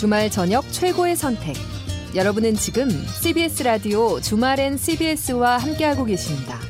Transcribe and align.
주말 0.00 0.30
저녁 0.30 0.64
최고의 0.72 1.14
선택. 1.14 1.54
여러분은 2.14 2.54
지금 2.54 2.88
CBS 3.20 3.64
라디오 3.64 4.18
주말엔 4.18 4.78
CBS와 4.78 5.58
함께하고 5.58 6.06
계십니다. 6.06 6.69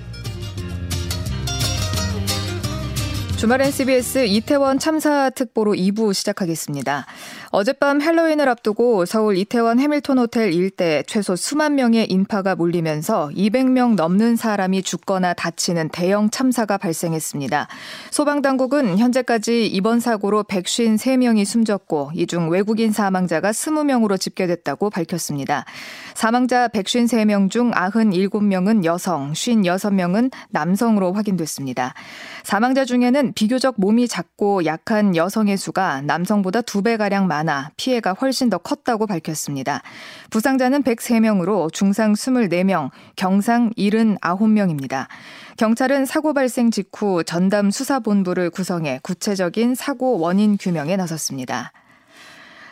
주말엔 3.40 3.70
CBS 3.70 4.26
이태원 4.26 4.78
참사 4.78 5.30
특보로 5.30 5.72
2부 5.72 6.12
시작하겠습니다. 6.12 7.06
어젯밤 7.48 8.02
헬로윈을 8.02 8.46
앞두고 8.50 9.06
서울 9.06 9.38
이태원 9.38 9.80
해밀턴 9.80 10.18
호텔 10.18 10.52
일대 10.52 11.02
최소 11.06 11.36
수만 11.36 11.74
명의 11.74 12.04
인파가 12.04 12.54
몰리면서 12.54 13.30
200명 13.34 13.94
넘는 13.94 14.36
사람이 14.36 14.82
죽거나 14.82 15.32
다치는 15.32 15.88
대형 15.88 16.28
참사가 16.28 16.76
발생했습니다. 16.76 17.66
소방당국은 18.10 18.98
현재까지 18.98 19.66
이번 19.68 20.00
사고로 20.00 20.44
153명이 20.44 21.46
숨졌고 21.46 22.10
이 22.16 22.26
중 22.26 22.50
외국인 22.50 22.92
사망자가 22.92 23.52
20명으로 23.52 24.20
집계됐다고 24.20 24.90
밝혔습니다. 24.90 25.64
사망자 26.12 26.68
153명 26.68 27.50
중 27.50 27.70
97명은 27.70 28.84
여성, 28.84 29.32
56명은 29.32 30.30
남성으로 30.50 31.14
확인됐습니다. 31.14 31.94
사망자 32.44 32.84
중에는 32.84 33.29
비교적 33.34 33.74
몸이 33.78 34.06
작고 34.06 34.64
약한 34.66 35.16
여성의 35.16 35.56
수가 35.56 36.02
남성보다 36.02 36.60
2배가량 36.62 37.26
많 37.26 37.40
많아 37.40 37.70
피해가 37.76 38.12
훨씬 38.12 38.50
더 38.50 38.58
컸다고 38.58 39.06
밝혔습니다. 39.06 39.82
부상자는 40.30 40.82
103명으로 40.82 41.72
중상 41.72 42.12
24명, 42.12 42.90
경상 43.16 43.70
79명입니다. 43.70 45.06
경찰은 45.56 46.04
사고 46.04 46.32
발생 46.34 46.70
직후 46.70 47.24
전담 47.24 47.70
수사본부를 47.70 48.50
구성해 48.50 49.00
구체적인 49.02 49.74
사고 49.74 50.18
원인 50.18 50.56
규명에 50.58 50.96
나섰습니다. 50.96 51.72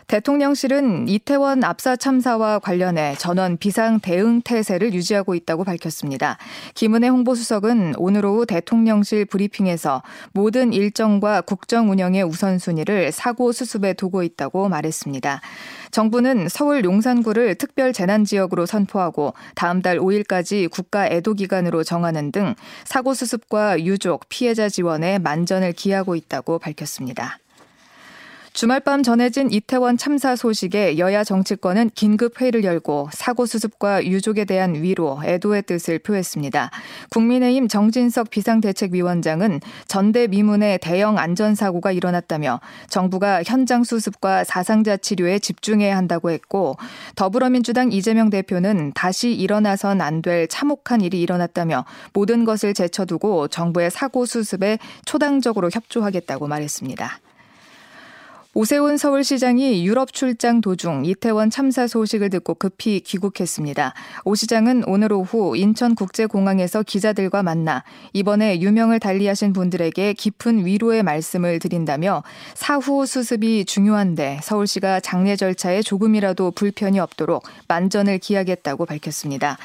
대통령실은 0.09 1.06
이태원 1.06 1.62
압사 1.64 1.95
참사와 1.95 2.61
관련해 2.61 3.17
전원 3.19 3.59
비상 3.59 4.01
대응 4.01 4.41
태세를 4.41 4.95
유지하고 4.95 5.34
있다고 5.34 5.65
밝혔습니다. 5.65 6.39
김은혜 6.75 7.09
홍보수석은 7.09 7.97
오늘 7.98 8.25
오후 8.25 8.47
대통령실 8.47 9.27
브리핑에서 9.27 10.03
모든 10.33 10.73
일정과 10.73 11.42
국정 11.42 11.91
운영의 11.91 12.23
우선순위를 12.23 13.12
사고 13.12 13.53
수습에 13.53 13.92
두고 13.92 14.23
있다고 14.23 14.70
말했습니다. 14.70 15.42
정부는 15.91 16.48
서울 16.48 16.84
용산구를 16.84 17.56
특별 17.56 17.93
재난 17.93 18.25
지역으로 18.25 18.65
선포하고 18.65 19.34
다음 19.55 19.83
달 19.83 19.98
5일까지 19.98 20.70
국가 20.70 21.06
애도 21.06 21.34
기간으로 21.34 21.84
정하는 21.84 22.33
등 22.33 22.55
사고 22.87 23.12
수습과 23.12 23.84
유족, 23.84 24.25
피해자 24.31 24.70
지원에 24.70 25.19
만전을 25.19 25.75
기하고 25.75 26.17
있다고 26.17 26.61
밝혔습니다. 26.61 27.39
주말 28.59 28.81
밤 28.81 29.05
전해진 29.05 29.53
이태원 29.53 29.97
참사 29.97 30.34
소식에 30.34 30.98
여야 30.98 31.23
정치권은 31.23 31.91
긴급 31.95 32.41
회의를 32.41 32.65
열고 32.65 33.09
사고 33.12 33.47
수습과 33.47 34.05
유족에 34.05 34.45
대한 34.47 34.75
위로, 34.75 35.20
애도의 35.25 35.62
뜻을 35.62 36.00
표했습니다. 36.00 36.73
국민의힘 37.11 37.69
정진석 37.69 38.31
비상대책위원장은 38.31 39.61
전대 39.87 40.27
미문의 40.27 40.81
대형 40.81 41.19
안전사고가 41.19 41.92
일어났다며 41.92 42.59
정부가 42.89 43.45
현장 43.45 43.84
수습과 43.84 44.42
사상자 44.42 44.97
치료에 44.97 45.39
집중해야 45.39 45.97
한다고 45.97 46.33
했고 46.33 46.77
더불어민주당 47.15 47.93
이재명 47.93 48.28
대표는 48.28 48.91
다시 48.93 49.34
일어나선 49.34 50.00
안 50.00 50.20
될 50.20 50.48
참혹한 50.48 51.00
일이 51.00 51.22
일어났다며 51.22 51.84
모든 52.12 52.45
것을 52.45 52.75
제쳐두고 52.75 53.47
정부의 53.47 53.93
사고 53.93 54.27
수습에 54.27 54.81
초당적으로 55.05 55.70
협조하겠다고 55.72 56.48
말했습니다. 56.48 57.20
오세훈 58.59 58.97
서울시장이 58.97 59.87
유럽 59.87 60.12
출장 60.12 60.61
도중 60.61 61.05
이태원 61.05 61.49
참사 61.49 61.87
소식을 61.87 62.28
듣고 62.31 62.55
급히 62.55 62.99
귀국했습니다. 62.99 63.94
오 64.25 64.34
시장은 64.34 64.82
오늘 64.88 65.12
오후 65.12 65.56
인천국제공항에서 65.56 66.82
기자들과 66.82 67.44
만나 67.44 67.84
이번에 68.15 68.60
유명을 68.60 68.99
달리하신 68.99 69.53
분들에게 69.53 70.12
깊은 70.15 70.66
위로의 70.66 71.05
말씀을 71.05 71.60
드린다며 71.60 72.25
사후 72.55 73.06
수습이 73.06 73.65
중요한데 73.65 74.41
서울시가 74.43 74.99
장례 74.99 75.37
절차에 75.37 75.82
조금이라도 75.82 76.50
불편이 76.50 76.99
없도록 76.99 77.44
만전을 77.69 78.19
기하겠다고 78.19 78.87
밝혔습니다. 78.87 79.56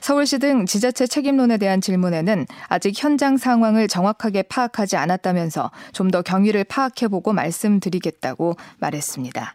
서울시 0.00 0.38
등 0.38 0.66
지자체 0.66 1.06
책임론에 1.06 1.56
대한 1.56 1.80
질문에는 1.80 2.46
아직 2.68 2.94
현장 3.02 3.36
상황을 3.36 3.88
정확하게 3.88 4.42
파악하지 4.42 4.96
않았다면서 4.96 5.70
좀 5.92 6.10
더 6.10 6.22
경위를 6.22 6.64
파악해보고 6.64 7.32
말씀드리겠다고 7.32 8.56
말했습니다. 8.80 9.54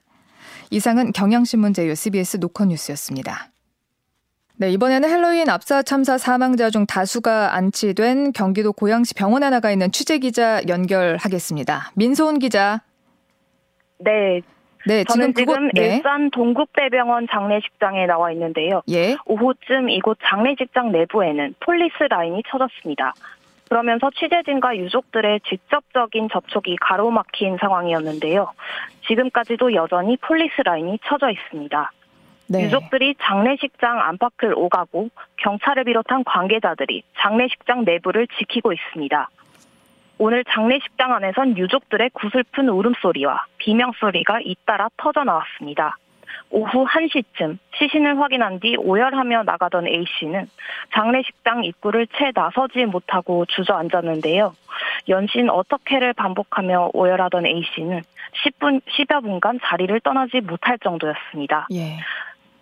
이상은 0.71 1.11
경향신문 1.11 1.73
제휴 1.73 1.93
CBS 1.93 2.37
노컷뉴스였습니다. 2.37 3.49
네, 4.57 4.71
이번에는 4.71 5.09
헬로윈 5.09 5.49
압사 5.49 5.83
참사 5.83 6.17
사망자 6.17 6.69
중 6.69 6.85
다수가 6.85 7.53
안치된 7.55 8.31
경기도 8.31 8.71
고양시 8.71 9.15
병원에 9.15 9.49
나가 9.49 9.69
있는 9.69 9.91
취재 9.91 10.17
기자 10.19 10.61
연결하겠습니다. 10.65 11.91
민소은 11.95 12.39
기자. 12.39 12.81
네, 13.99 14.39
네, 14.87 15.03
저는 15.03 15.33
지금, 15.33 15.53
지금 15.53 15.69
네. 15.73 15.95
일산 15.95 16.29
동국대병원 16.29 17.27
장례식장에 17.29 18.05
나와 18.05 18.31
있는데요. 18.31 18.81
예. 18.89 19.15
오후쯤 19.25 19.89
이곳 19.89 20.17
장례식장 20.23 20.91
내부에는 20.91 21.55
폴리스 21.59 22.03
라인이 22.09 22.43
쳐졌습니다. 22.47 23.13
그러면서 23.67 24.11
취재진과 24.11 24.77
유족들의 24.77 25.41
직접적인 25.49 26.29
접촉이 26.31 26.75
가로막힌 26.79 27.57
상황이었는데요. 27.59 28.51
지금까지도 29.07 29.73
여전히 29.73 30.17
폴리스 30.17 30.61
라인이 30.63 30.99
쳐져 31.05 31.31
있습니다. 31.31 31.91
네. 32.47 32.65
유족들이 32.65 33.15
장례식장 33.23 33.99
안팎을 33.99 34.53
오가고 34.55 35.09
경찰을 35.37 35.85
비롯한 35.85 36.23
관계자들이 36.23 37.01
장례식장 37.17 37.85
내부를 37.85 38.27
지키고 38.37 38.71
있습니다. 38.71 39.29
오늘 40.17 40.43
장례식장 40.45 41.13
안에선 41.13 41.57
유족들의 41.57 42.11
구슬픈 42.13 42.69
울음소리와 42.69 43.45
비명소리가 43.57 44.39
잇따라 44.43 44.89
터져 44.97 45.23
나왔습니다. 45.23 45.97
오후 46.49 46.85
1시쯤 46.85 47.57
시신을 47.75 48.19
확인한 48.19 48.59
뒤 48.59 48.77
오열하며 48.77 49.43
나가던 49.43 49.87
A씨는 49.87 50.47
장례식장 50.93 51.65
입구를 51.65 52.07
채 52.07 52.31
나서지 52.33 52.85
못하고 52.85 53.45
주저앉았는데요. 53.45 54.53
연신 55.09 55.49
어떻게를 55.49 56.13
반복하며 56.13 56.91
오열하던 56.93 57.45
A씨는 57.45 58.01
10분, 58.43 58.81
10여 58.83 59.21
분간 59.21 59.59
자리를 59.63 59.99
떠나지 60.01 60.41
못할 60.41 60.77
정도였습니다. 60.79 61.67
예. 61.73 61.97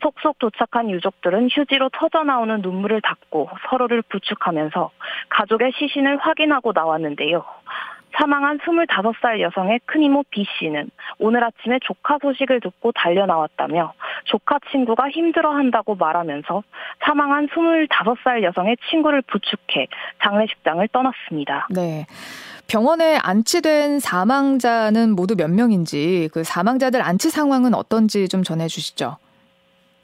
속속 0.04 0.38
도착한 0.38 0.90
유족들은 0.92 1.48
휴지로 1.50 1.90
터져나오는 1.94 2.62
눈물을 2.62 3.02
닦고 3.02 3.50
서로를 3.70 4.04
부축하면서 4.04 4.92
가족의 5.30 5.72
시신을 5.76 6.18
확인하고 6.18 6.74
나왔는데요. 6.74 7.44
사망한 8.16 8.60
25살 8.60 9.42
여성의 9.42 9.80
큰 9.86 10.04
이모 10.04 10.24
B 10.30 10.46
씨는 10.60 10.92
오늘 11.18 11.44
아침에 11.44 11.80
조카 11.82 12.18
소식을 12.22 12.60
듣고 12.62 12.92
달려 12.92 13.26
나왔다며 13.26 13.94
조카 14.26 14.60
친구가 14.72 15.10
힘들어 15.10 15.52
한다고 15.52 15.96
말하면서 15.96 16.64
사망한 17.04 17.48
25살 17.48 18.44
여성의 18.44 18.78
친구를 18.90 19.24
부축해 19.24 19.88
장례식장을 20.22 20.88
떠났습니다. 20.90 21.68
네. 21.72 22.06
병원에 22.68 23.18
안치된 23.18 24.00
사망자는 24.00 25.16
모두 25.16 25.36
몇 25.36 25.50
명인지 25.50 26.30
그 26.34 26.44
사망자들 26.44 27.02
안치 27.02 27.30
상황은 27.30 27.74
어떤지 27.74 28.30
좀 28.30 28.44
전해 28.44 28.68
주시죠. 28.68 29.18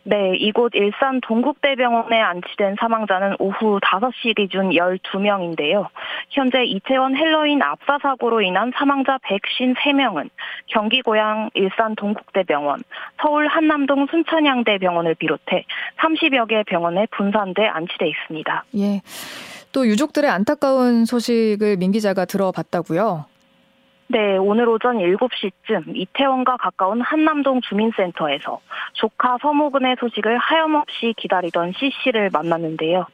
네, 0.09 0.35
이곳 0.37 0.71
일산 0.73 1.21
동국대병원에 1.21 2.19
안치된 2.19 2.77
사망자는 2.79 3.35
오후 3.37 3.79
5시 3.79 4.35
기준 4.37 4.71
12명인데요. 4.71 5.87
현재 6.31 6.63
이태원 6.63 7.15
헬로윈 7.15 7.61
압사 7.61 7.99
사고로 8.01 8.41
인한 8.41 8.71
사망자 8.75 9.19
153명은 9.19 10.31
경기 10.65 11.03
고향 11.03 11.51
일산 11.53 11.93
동국대병원, 11.95 12.81
서울 13.21 13.45
한남동 13.45 14.07
순천향대병원을 14.07 15.13
비롯해 15.13 15.65
30여 15.99 16.47
개 16.47 16.63
병원에 16.63 17.05
분산돼 17.11 17.67
안치돼 17.67 18.07
있습니다. 18.07 18.63
예. 18.79 19.01
또 19.71 19.85
유족들의 19.85 20.27
안타까운 20.27 21.05
소식을 21.05 21.77
민 21.77 21.91
기자가 21.91 22.25
들어봤다고요? 22.25 23.25
네, 24.11 24.37
오늘 24.37 24.67
오전 24.67 24.97
7시쯤 24.97 25.95
이태원과 25.95 26.57
가까운 26.57 26.99
한남동 26.99 27.61
주민센터에서 27.61 28.59
조카 28.93 29.37
서모근의 29.39 29.97
소식을 29.99 30.35
하염없이 30.39 31.13
기다리던 31.15 31.73
C씨를 31.77 32.31
만났는데요. 32.33 33.05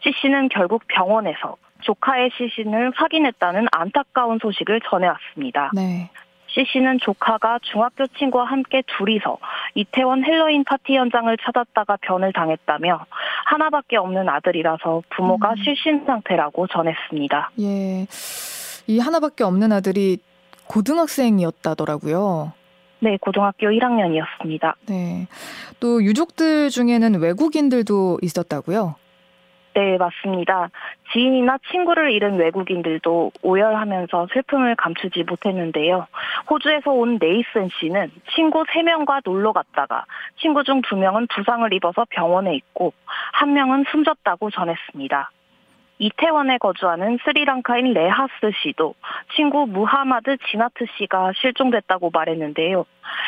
C씨는 0.00 0.50
결국 0.50 0.82
병원에서 0.88 1.56
조카의 1.80 2.32
시신을 2.36 2.92
확인했다는 2.94 3.66
안타까운 3.72 4.38
소식을 4.42 4.82
전해왔습니다. 4.90 5.70
네. 5.74 6.10
C씨는 6.48 6.98
조카가 6.98 7.60
중학교 7.62 8.06
친구와 8.08 8.44
함께 8.44 8.82
둘이서 8.98 9.38
이태원 9.74 10.22
헬로윈 10.22 10.64
파티 10.64 10.96
현장을 10.96 11.34
찾았다가 11.38 11.96
변을 12.02 12.34
당했다며 12.34 13.06
하나밖에 13.46 13.96
없는 13.96 14.28
아들이라서 14.28 15.02
부모가 15.16 15.52
음. 15.52 15.56
실신 15.64 16.04
상태라고 16.04 16.66
전했습니다. 16.66 17.52
예. 17.60 18.06
이 18.86 18.98
하나밖에 18.98 19.44
없는 19.44 19.72
아들이 19.72 20.18
고등학생이었다더라고요. 20.68 22.52
네, 23.00 23.18
고등학교 23.20 23.66
1학년이었습니다. 23.66 24.74
네. 24.88 25.26
또 25.80 26.02
유족들 26.02 26.70
중에는 26.70 27.20
외국인들도 27.20 28.18
있었다고요? 28.22 28.94
네, 29.74 29.96
맞습니다. 29.96 30.70
지인이나 31.12 31.58
친구를 31.70 32.12
잃은 32.12 32.36
외국인들도 32.36 33.32
오열하면서 33.42 34.28
슬픔을 34.32 34.76
감추지 34.76 35.24
못했는데요. 35.24 36.06
호주에서 36.50 36.90
온 36.90 37.18
네이슨 37.20 37.70
씨는 37.80 38.10
친구 38.34 38.64
3명과 38.64 39.22
놀러 39.24 39.52
갔다가 39.52 40.04
친구 40.40 40.62
중 40.62 40.82
2명은 40.82 41.28
부상을 41.34 41.72
입어서 41.72 42.06
병원에 42.10 42.54
있고 42.54 42.92
1명은 43.40 43.90
숨졌다고 43.90 44.50
전했습니다. 44.50 45.30
이태원에 45.98 46.58
거주하는 46.58 47.18
스리랑카인 47.24 47.92
레하스 47.92 48.32
씨도 48.62 48.94
친구 49.36 49.66
무하마드 49.66 50.36
지나트 50.50 50.86
씨가 50.98 51.32
실종됐다고 51.36 52.10
말했는데요. 52.12 52.84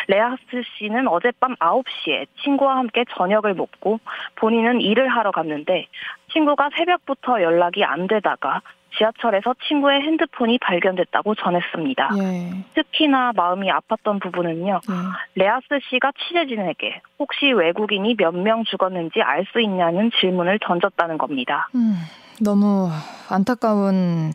레하스 0.08 0.40
씨는 0.78 1.06
어젯밤 1.08 1.55
9시에 1.56 2.26
친구와 2.43 2.76
함께 2.78 3.05
저녁을 3.16 3.55
먹고 3.55 4.00
본인은 4.37 4.81
일을 4.81 5.08
하러 5.08 5.31
갔는데 5.31 5.87
친구가 6.32 6.70
새벽부터 6.76 7.43
연락이 7.43 7.84
안 7.84 8.06
되다가 8.08 8.61
지하철에서 8.96 9.55
친구의 9.66 10.02
핸드폰이 10.02 10.58
발견됐다고 10.58 11.34
전했습니다. 11.34 12.11
예. 12.16 12.64
특히나 12.75 13.32
마음이 13.34 13.69
아팠던 13.69 14.22
부분은요. 14.22 14.81
예. 14.88 14.94
레아스 15.40 15.66
씨가 15.90 16.12
취재진에게 16.16 17.00
혹시 17.19 17.50
외국인이 17.52 18.14
몇 18.16 18.34
명 18.34 18.62
죽었는지 18.64 19.20
알 19.20 19.44
수 19.52 19.61
있냐는 19.61 20.11
질문을 20.20 20.61
던졌다는 20.61 21.19
겁니다. 21.19 21.69
음. 21.75 21.94
너무 22.41 22.89
안타까운 23.29 24.33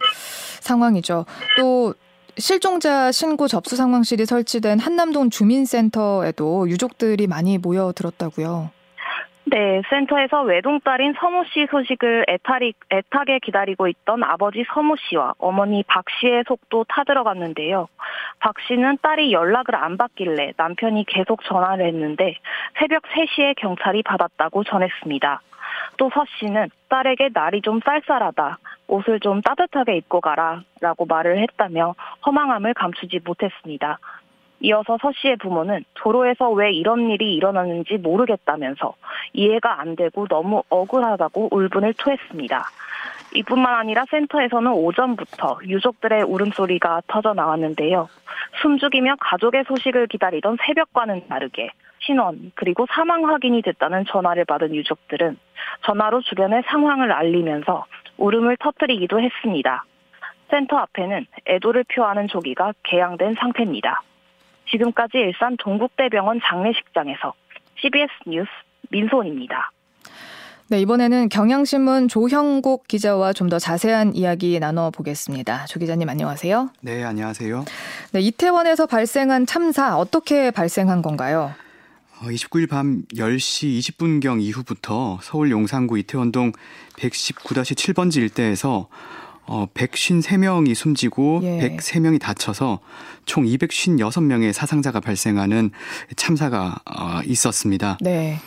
상황이죠. 0.62 1.26
또 1.58 1.94
실종자 2.38 3.12
신고 3.12 3.48
접수 3.48 3.76
상황실이 3.76 4.26
설치된 4.26 4.80
한남동 4.80 5.30
주민센터에도 5.30 6.70
유족들이 6.70 7.28
많이 7.28 7.58
모여들었다고요. 7.58 8.72
네, 9.52 9.82
센터에서 9.90 10.44
외동딸인 10.44 11.16
서모 11.20 11.44
씨 11.46 11.66
소식을 11.72 12.26
애타리, 12.30 12.74
애타게 12.92 13.40
기다리고 13.40 13.88
있던 13.88 14.24
아버지 14.24 14.64
서모 14.74 14.96
씨와 15.10 15.34
어머니 15.40 15.84
박 15.88 16.06
씨의 16.20 16.44
속도 16.48 16.86
타들어갔는데요. 16.88 17.88
박 18.40 18.54
씨는 18.68 19.00
딸이 19.02 19.34
연락을 19.34 19.76
안 19.76 19.98
받길래 19.98 20.54
남편이 20.56 21.06
계속 21.08 21.44
전화를 21.46 21.88
했는데 21.88 22.36
새벽 22.80 23.02
3시에 23.04 23.56
경찰이 23.58 24.04
받았다고 24.04 24.66
전했습니다. 24.66 25.42
또 25.98 26.10
서 26.10 26.26
씨는 26.40 26.70
딸에게 26.90 27.30
날이 27.34 27.62
좀 27.62 27.80
쌀쌀하다. 27.86 28.58
옷을 28.88 29.20
좀 29.20 29.42
따뜻하게 29.42 29.98
입고 29.98 30.22
가라. 30.22 30.64
라고 30.82 31.06
말을 31.06 31.40
했다며 31.40 31.96
허망함을 32.26 32.74
감추지 32.74 33.20
못했습니다. 33.24 34.00
이어서 34.62 34.98
서 35.02 35.12
씨의 35.16 35.38
부모는 35.38 35.86
도로에서 35.94 36.50
왜 36.50 36.72
이런 36.72 37.10
일이 37.10 37.34
일어났는지 37.36 37.98
모르겠다면서 37.98 38.94
이해가 39.34 39.80
안 39.80 39.96
되고 39.96 40.28
너무 40.28 40.64
억울하다고 40.70 41.50
울분을 41.52 41.94
토했습니다. 41.94 42.66
이뿐만 43.36 43.76
아니라 43.76 44.06
센터에서는 44.10 44.72
오전부터 44.72 45.60
유족들의 45.66 46.24
울음소리가 46.24 47.04
터져 47.08 47.34
나왔는데요. 47.34 48.10
숨죽이며 48.62 49.16
가족의 49.20 49.64
소식을 49.68 50.08
기다리던 50.08 50.58
새벽과는 50.66 51.28
다르게 51.28 51.70
신원 52.02 52.52
그리고 52.56 52.86
사망 52.92 53.28
확인이 53.28 53.62
됐다는 53.62 54.06
전화를 54.06 54.46
받은 54.46 54.74
유족들은 54.76 55.38
전화로 55.86 56.22
주변의 56.22 56.64
상황을 56.68 57.12
알리면서 57.12 57.86
울음을 58.18 58.58
터뜨리기도 58.60 59.20
했습니다. 59.22 59.86
센터 60.50 60.78
앞에는 60.78 61.26
애도를 61.48 61.86
표하는 61.94 62.28
조기가 62.28 62.74
개양된 62.84 63.36
상태입니다. 63.40 64.02
지금까지 64.72 65.18
일산 65.18 65.58
동국대병원 65.58 66.42
장례식장에서 66.44 67.34
CBS 67.82 68.10
뉴스 68.28 68.50
민소원입니다. 68.90 69.72
네, 70.72 70.80
이번에는 70.82 71.30
경향신문 71.30 72.08
조형국 72.10 72.88
기자와 72.88 73.34
좀 73.34 73.50
더 73.50 73.58
자세한 73.58 74.14
이야기 74.16 74.60
나눠보겠습니다. 74.60 75.66
조 75.66 75.80
기자님 75.80 76.08
안녕하세요. 76.08 76.70
네, 76.82 77.04
안녕하세요. 77.04 77.66
네, 78.14 78.20
이태원에서 78.20 78.86
발생한 78.86 79.48
참사 79.48 79.98
어떻게 79.98 80.52
발생한 80.52 81.02
건가요? 81.02 81.52
29일 82.22 82.66
어, 82.66 82.68
밤 82.76 83.04
10시 83.14 83.80
20분경 83.80 84.42
이후부터 84.42 85.20
서울 85.22 85.52
용산구 85.52 85.98
이태원동 86.00 86.52
119-7번지 86.98 88.18
일대에서 88.18 88.88
어, 89.46 89.66
153명이 89.74 90.76
숨지고 90.76 91.40
예. 91.44 91.76
103명이 91.78 92.20
다쳐서 92.20 92.80
총 93.26 93.46
256명의 93.46 94.54
사상자가 94.54 95.00
발생하는 95.00 95.72
참사가 96.16 96.80
어, 96.86 97.22
있었습니다. 97.26 97.98
네. 98.02 98.40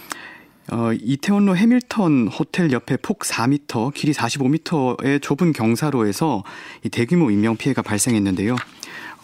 어, 0.71 0.93
이태원로 0.93 1.57
해밀턴 1.57 2.29
호텔 2.29 2.71
옆에 2.71 2.97
폭 2.99 3.21
4m, 3.21 3.93
길이 3.95 4.13
45m의 4.13 5.21
좁은 5.21 5.53
경사로에서 5.53 6.45
이 6.85 6.89
대규모 6.89 7.33
인명 7.33 7.57
피해가 7.57 7.83
발생했는데요. 7.83 8.55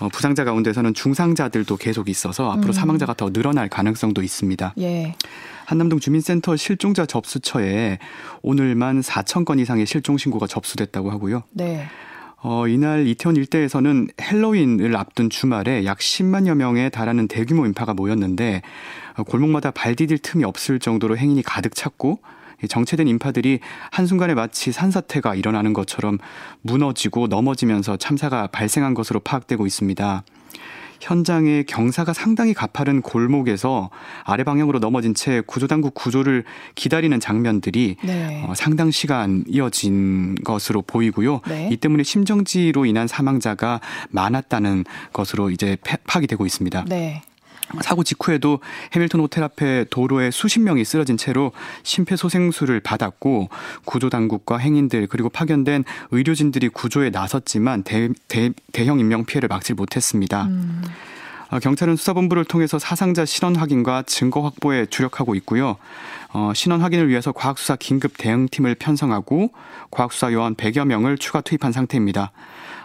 어, 0.01 0.09
부상자 0.09 0.45
가운데서는 0.45 0.95
중상자들도 0.95 1.77
계속 1.77 2.09
있어서 2.09 2.51
앞으로 2.53 2.69
음. 2.69 2.73
사망자가 2.73 3.15
더 3.15 3.31
늘어날 3.31 3.69
가능성도 3.69 4.23
있습니다. 4.23 4.75
예. 4.79 5.15
한남동 5.67 6.01
주민센터 6.01 6.57
실종자 6.57 7.05
접수처에 7.05 7.99
오늘만 8.43 9.01
4천 9.01 9.45
건 9.45 9.59
이상의 9.59 9.87
실종 9.87 10.17
신고가 10.17 10.47
접수됐다고 10.47 11.11
하고요. 11.11 11.43
네. 11.51 11.87
어, 12.41 12.69
이날 12.69 13.07
이태원 13.07 13.37
일대에서는 13.37 14.09
헬로윈을 14.21 14.97
앞둔 14.97 15.29
주말에 15.29 15.85
약 15.85 15.99
10만여 15.99 16.55
명에 16.55 16.89
달하는 16.89 17.27
대규모 17.27 17.67
인파가 17.67 17.95
모였는데 17.95 18.63
어, 19.17 19.25
골목마다 19.25 19.73
발 19.73 19.97
디딜 19.97 20.19
틈이 20.19 20.45
없을 20.45 20.79
정도로 20.79 21.17
행인이 21.17 21.43
가득 21.43 21.75
찼고 21.75 22.21
정체된 22.67 23.07
인파들이 23.07 23.61
한순간에 23.91 24.35
마치 24.35 24.73
산사태가 24.73 25.35
일어나는 25.35 25.73
것처럼 25.73 26.19
무너지고 26.63 27.29
넘어지면서 27.29 27.97
참사가 27.97 28.47
발생한 28.49 28.95
것으로 28.95 29.21
파악되고 29.21 29.67
있습니다. 29.67 30.25
현장에 31.01 31.63
경사가 31.63 32.13
상당히 32.13 32.55
가파른 32.55 33.03
골목에서 33.03 33.91
아래 34.25 34.45
방향으로 34.45 34.79
넘어진 34.79 35.15
채 35.15 35.43
구조당국 35.47 35.95
구조를 35.95 36.45
기다리는 36.75 37.19
장면들이 37.21 37.97
네. 38.03 38.45
어, 38.47 38.55
상당 38.55 38.91
시간 38.91 39.45
이어진 39.47 40.35
것으로 40.45 40.83
보이고요. 40.83 41.41
네. 41.49 41.69
이 41.71 41.77
때문에 41.77 42.03
심정지로 42.03 42.85
인한 42.85 43.07
사망자가 43.07 43.81
많았다는 44.11 44.85
것으로 45.13 45.51
이제 45.51 45.77
파악이 46.07 46.27
되고 46.27 46.45
있습니다. 46.47 46.85
네. 46.89 47.23
사고 47.83 48.03
직후에도 48.03 48.61
해밀턴 48.93 49.21
호텔 49.21 49.45
앞에 49.45 49.85
도로에 49.91 50.31
수십 50.31 50.61
명이 50.61 50.85
쓰러진 50.85 51.17
채로 51.17 51.53
심폐소생술을 51.83 52.81
받았고 52.81 53.49
구조 53.85 54.09
당국과 54.11 54.59
행인들 54.59 55.07
그리고 55.09 55.29
파견된 55.29 55.85
의료진들이 56.11 56.71
구조에 56.71 57.11
나섰지만 57.11 57.83
대, 57.83 58.09
대, 58.29 58.51
대형 58.73 59.01
인명 59.01 59.25
피해를 59.25 59.49
막지 59.49 59.75
못했습니다. 59.75 60.45
음. 60.45 60.83
어, 61.51 61.59
경찰은 61.59 61.97
수사본부를 61.97 62.45
통해서 62.45 62.79
사상자 62.79 63.25
신원 63.25 63.57
확인과 63.57 64.03
증거 64.07 64.43
확보에 64.43 64.85
주력하고 64.87 65.35
있고요. 65.37 65.77
어, 66.33 66.53
신원 66.55 66.83
확인을 66.83 67.09
위해서 67.09 67.33
과학수사 67.33 67.77
긴급 67.77 68.19
대응팀을 68.19 68.75
편성하고 68.75 69.53
과학수사 69.91 70.33
요원 70.33 70.55
100여 70.57 70.85
명을 70.85 71.17
추가 71.17 71.41
투입한 71.41 71.73
상태입니다. 71.73 72.33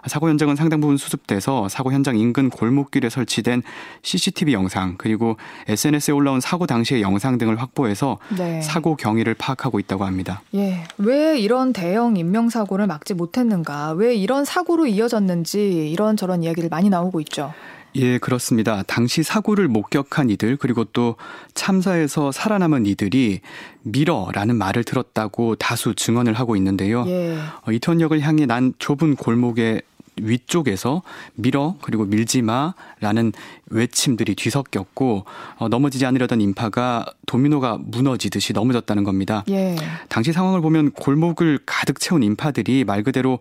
사고 0.08 0.30
현장은 0.30 0.56
상당 0.56 0.82
부분 0.82 0.98
수습돼서 0.98 1.70
사고 1.70 1.92
현장 1.92 2.18
인근 2.18 2.50
골목길에 2.50 3.10
설치된 3.10 3.64
CCTV 4.02 4.54
영상 4.54 4.96
그리고 4.98 5.38
SNS에 5.68 6.14
올라온 6.14 6.42
사고 6.42 6.68
당시의 6.68 7.02
영상 7.02 7.38
등을 7.38 7.62
확보해서 7.62 8.20
네. 8.38 8.62
사고 8.62 8.96
경위를 8.96 9.34
파악하고 9.34 9.80
있다고 9.80 10.06
합니다. 10.06 10.42
예. 10.56 10.84
왜 10.98 11.40
이런 11.40 11.74
대형 11.74 12.18
인명 12.18 12.50
사고를 12.50 12.88
막지 12.88 13.14
못했는가? 13.14 13.94
왜 13.94 14.16
이런 14.16 14.46
사고로 14.46 14.88
이어졌는지 14.88 15.90
이런 15.92 16.18
저런 16.18 16.44
이야기를 16.44 16.70
많이 16.70 16.90
나오고 16.90 17.20
있죠. 17.22 17.54
예, 17.96 18.18
그렇습니다. 18.18 18.84
당시 18.84 19.22
사고를 19.22 19.68
목격한 19.68 20.30
이들 20.32 20.58
그리고 20.58 20.84
또 20.84 21.16
참사에서 21.54 22.32
살아남은 22.32 22.86
이들이 22.86 23.42
밀어라는 23.84 24.56
말을 24.56 24.84
들었다고 24.84 25.56
다수 25.56 25.94
증언을 25.94 26.34
하고 26.34 26.56
있는데요. 26.56 27.06
예. 27.08 27.38
어, 27.68 27.72
이태원역을 27.72 28.22
향해 28.22 28.46
난 28.46 28.74
좁은 28.80 29.16
골목에 29.16 29.82
위쪽에서 30.18 31.04
밀어 31.36 31.76
그리고 31.82 32.06
밀지마라는 32.06 33.34
외침들이 33.68 34.36
뒤섞였고 34.36 35.26
어, 35.58 35.68
넘어지지 35.70 36.06
않으려던 36.06 36.42
인파가 36.42 37.06
도미노가 37.28 37.80
무너지듯이 37.84 38.54
넘어졌다는 38.54 39.04
겁니다. 39.04 39.44
예. 39.50 39.76
당시 40.10 40.32
상황을 40.32 40.62
보면 40.62 40.92
골목을 40.92 41.60
가득 41.66 42.00
채운 42.00 42.24
인파들이 42.24 42.84
말 42.84 43.04
그대로 43.04 43.40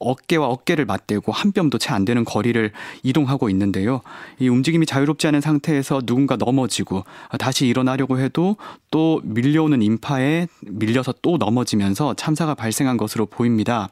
어깨와 0.00 0.46
어깨를 0.46 0.86
맞대고 0.86 1.32
한 1.32 1.50
뼘도 1.52 1.78
채 1.78 1.90
안 1.90 2.04
되는 2.04 2.24
거리를 2.24 2.70
이동하고 3.02 3.50
있는데요. 3.50 4.00
이 4.38 4.48
움직임이 4.48 4.86
자유롭지 4.86 5.26
않은 5.26 5.40
상태에서 5.40 6.02
누군가 6.02 6.36
넘어지고 6.36 7.04
다시 7.38 7.66
일어나려고 7.66 8.18
해도 8.20 8.56
또 8.90 9.20
밀려오는 9.24 9.82
인파에 9.82 10.46
밀려서 10.60 11.14
또 11.22 11.36
넘어지면서 11.36 12.14
참사가 12.14 12.54
발생한 12.54 12.96
것으로 12.96 13.26
보입니다. 13.26 13.88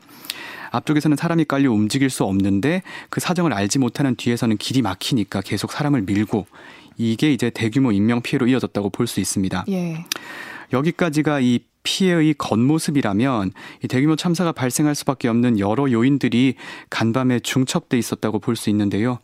앞쪽에서는 0.71 1.17
사람이 1.17 1.45
깔려 1.45 1.73
움직일 1.73 2.11
수 2.11 2.25
없는데 2.25 2.83
그 3.11 3.21
사정을 3.21 3.53
알지 3.53 3.79
못하는 3.79 4.15
뒤에서는 4.17 4.57
길이 4.57 4.83
막히니까 4.83 5.41
계속 5.43 5.73
사람을 5.73 6.03
밀고 6.03 6.47
이게 6.97 7.33
이제 7.33 7.51
대규모 7.51 7.93
인명 7.93 8.23
피해로 8.23 8.47
이어졌다고 8.49 8.91
볼 8.91 9.07
수 9.07 9.21
있습니다. 9.21 9.65
예. 9.71 10.05
여기까지가 10.73 11.41
이 11.41 11.61
피해의 11.83 12.35
겉모습이라면 12.37 13.53
이 13.85 13.89
대규모 13.89 14.17
참사가 14.17 14.53
발생할 14.53 14.95
수밖에 14.95 15.29
없는 15.29 15.59
여러 15.59 15.91
요인들이 15.91 16.57
간밤에 16.91 17.41
중첩돼 17.41 17.97
있었다고 17.97 18.41
볼 18.41 18.57
수 18.57 18.69
있는데요. 18.71 19.21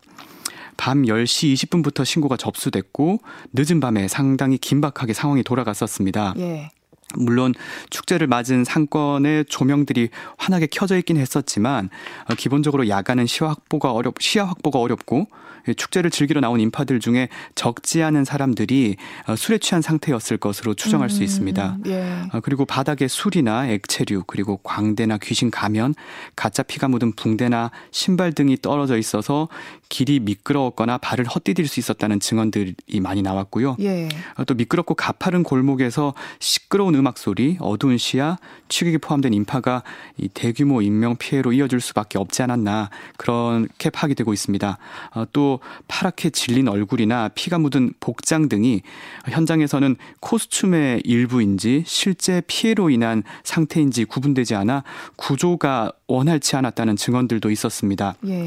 밤 0.77 1.03
10시 1.03 1.53
20분부터 1.55 2.05
신고가 2.05 2.37
접수됐고 2.37 3.21
늦은 3.53 3.81
밤에 3.81 4.09
상당히 4.09 4.59
긴박하게 4.59 5.13
상황이 5.13 5.43
돌아갔었습니다. 5.43 6.35
예. 6.39 6.71
물론 7.17 7.55
축제를 7.91 8.27
맞은 8.27 8.65
상권의 8.65 9.47
조명들이 9.47 10.09
환하게 10.37 10.69
켜져 10.71 10.97
있긴 10.99 11.17
했었지만 11.17 11.91
어, 12.31 12.35
기본적으로 12.35 12.89
야간은 12.89 13.27
시야 13.27 13.49
확보가 13.49 13.93
어렵 13.93 14.21
시야 14.21 14.47
확보가 14.47 14.79
어렵고 14.79 15.29
축제를 15.73 16.11
즐기러 16.11 16.41
나온 16.41 16.61
인파들 16.61 17.01
중에 17.01 17.29
적지 17.55 18.03
않은 18.03 18.25
사람들이 18.25 18.97
어, 19.27 19.37
술에 19.37 19.59
취한 19.59 19.81
상태였을 19.81 20.37
것으로 20.37 20.75
추정할 20.75 21.07
음, 21.07 21.09
수 21.09 21.23
있습니다. 21.23 21.79
예. 21.87 22.23
어, 22.33 22.41
그리고 22.41 22.65
바닥에 22.65 23.09
술이나 23.09 23.69
액체류 23.69 24.25
그리고 24.27 24.59
광대나 24.59 25.19
귀신 25.19 25.51
가면 25.51 25.95
가짜 26.37 26.63
피가 26.63 26.89
묻은 26.89 27.13
붕대나 27.13 27.71
신발 27.91 28.33
등이 28.33 28.59
떨어져 28.61 28.99
있어서 28.99 29.49
길이 29.89 30.21
미끄러웠거나 30.21 30.99
발을 30.99 31.27
헛디딜 31.27 31.69
수 31.69 31.81
있었다는 31.81 32.21
증언들이 32.21 32.75
많이 33.01 33.23
나왔고요. 33.23 33.77
예. 33.81 34.09
또 34.47 34.55
미끄럽고 34.55 34.95
가파른 34.95 35.43
골목에서 35.43 36.15
시끄러운 36.41 36.95
음악 36.95 37.19
소리, 37.19 37.57
어두운 37.61 37.99
시야, 37.99 38.37
취객이 38.69 38.99
포함된 38.99 39.35
인파가 39.35 39.83
이 40.17 40.29
대규모 40.29 40.83
인명 40.83 41.17
피해로 41.17 41.53
이어질 41.53 41.81
수밖에 41.81 42.19
없지 42.19 42.43
않았나 42.43 42.91
그렇게 43.17 43.91
파악이 43.91 44.15
되고 44.15 44.33
있습니다. 44.33 44.79
어, 45.15 45.25
또 45.33 45.61
파랗게 45.89 46.31
질린 46.31 46.69
얼굴이나 46.69 47.29
피가 47.35 47.59
묻은 47.59 47.93
복장 48.01 48.49
등이 48.49 48.83
현장에서는 49.29 49.97
코스튬의 50.21 51.03
일부인지 51.05 51.85
실제 51.87 52.43
피해로 52.47 52.91
인한 52.91 53.23
상태인지 53.45 54.05
구분되지 54.07 54.55
않아 54.55 54.83
구조가 55.17 55.93
원활치 56.07 56.57
않았다는 56.57 56.97
증언들도 56.97 57.51
있었습니다. 57.51 58.15
예. 58.27 58.45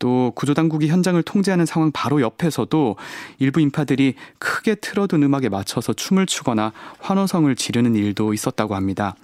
또 0.00 0.32
구조당국이 0.34 0.88
현장을 0.88 1.22
통제하는 1.22 1.66
상황 1.66 1.92
바로 1.92 2.20
옆에서도 2.20 2.96
일부 3.38 3.60
인파들이 3.60 4.14
크게 4.38 4.74
틀어둔 4.76 5.22
음악에 5.22 5.48
맞춰서 5.48 5.92
춤을 5.92 6.26
추거나 6.26 6.72
환호성을 6.98 7.54
지르는 7.54 7.94
일도 7.94 8.34
있었다고 8.34 8.74
합니다. 8.74 9.14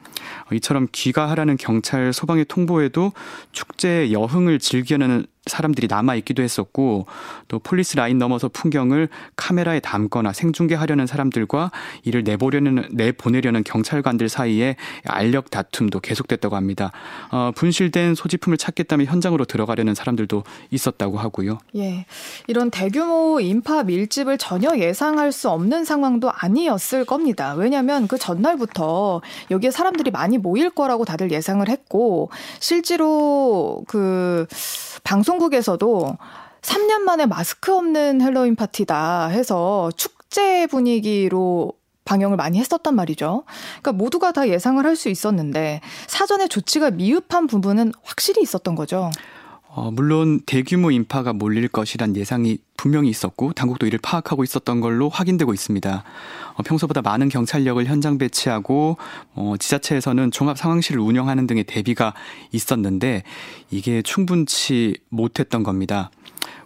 이처럼 0.52 0.86
귀가하라는 0.92 1.56
경찰 1.56 2.12
소방의 2.12 2.44
통보에도 2.44 3.12
축제의 3.52 4.12
여흥을 4.12 4.58
즐기는 4.58 5.26
사람들이 5.46 5.86
남아 5.88 6.16
있기도 6.16 6.42
했었고 6.42 7.06
또 7.48 7.58
폴리스 7.58 7.96
라인 7.96 8.18
넘어서 8.18 8.48
풍경을 8.48 9.08
카메라에 9.36 9.80
담거나 9.80 10.32
생중계하려는 10.32 11.06
사람들과 11.06 11.70
이를 12.02 12.24
내보려는 12.24 12.88
내보내려는 12.92 13.62
경찰관들 13.64 14.28
사이에 14.28 14.76
알력 15.04 15.50
다툼도 15.50 16.00
계속됐다고 16.00 16.56
합니다. 16.56 16.90
어, 17.30 17.52
분실된 17.54 18.14
소지품을 18.14 18.58
찾겠다며 18.58 19.04
현장으로 19.04 19.44
들어가려는 19.44 19.94
사람들도 19.94 20.42
있었다고 20.70 21.18
하고요. 21.18 21.58
예, 21.76 22.06
이런 22.48 22.70
대규모 22.70 23.38
인파 23.40 23.84
밀집을 23.84 24.38
전혀 24.38 24.76
예상할 24.76 25.32
수 25.32 25.48
없는 25.48 25.84
상황도 25.84 26.30
아니었을 26.32 27.04
겁니다. 27.04 27.54
왜냐하면 27.54 28.08
그 28.08 28.18
전날부터 28.18 29.22
여기에 29.50 29.70
사람들이 29.70 30.10
많이 30.10 30.38
모일 30.38 30.70
거라고 30.70 31.04
다들 31.04 31.30
예상을 31.30 31.66
했고 31.68 32.30
실제로 32.58 33.84
그 33.86 34.46
방송 35.04 35.35
국에서도 35.38 36.16
3년 36.62 37.00
만에 37.00 37.26
마스크 37.26 37.74
없는 37.74 38.20
헬로윈 38.20 38.56
파티다 38.56 39.28
해서 39.28 39.90
축제 39.96 40.66
분위기로 40.66 41.72
방영을 42.04 42.36
많이 42.36 42.58
했었단 42.58 42.94
말이죠. 42.94 43.44
그러니까 43.82 43.92
모두가 43.92 44.32
다 44.32 44.48
예상을 44.48 44.84
할 44.84 44.96
수 44.96 45.08
있었는데 45.08 45.80
사전에 46.06 46.48
조치가 46.48 46.90
미흡한 46.92 47.46
부분은 47.46 47.92
확실히 48.02 48.42
있었던 48.42 48.74
거죠. 48.74 49.10
어, 49.76 49.90
물론 49.90 50.40
대규모 50.46 50.90
인파가 50.90 51.34
몰릴 51.34 51.68
것이란 51.68 52.16
예상이 52.16 52.56
분명히 52.78 53.10
있었고 53.10 53.52
당국도 53.52 53.86
이를 53.86 53.98
파악하고 54.02 54.42
있었던 54.42 54.80
걸로 54.80 55.10
확인되고 55.10 55.52
있습니다. 55.52 56.02
어, 56.54 56.62
평소보다 56.62 57.02
많은 57.02 57.28
경찰력을 57.28 57.84
현장 57.84 58.16
배치하고 58.16 58.96
어, 59.34 59.54
지자체에서는 59.58 60.30
종합 60.30 60.56
상황실을 60.56 60.98
운영하는 60.98 61.46
등의 61.46 61.64
대비가 61.64 62.14
있었는데 62.52 63.22
이게 63.70 64.00
충분치 64.00 64.96
못했던 65.10 65.62
겁니다. 65.62 66.10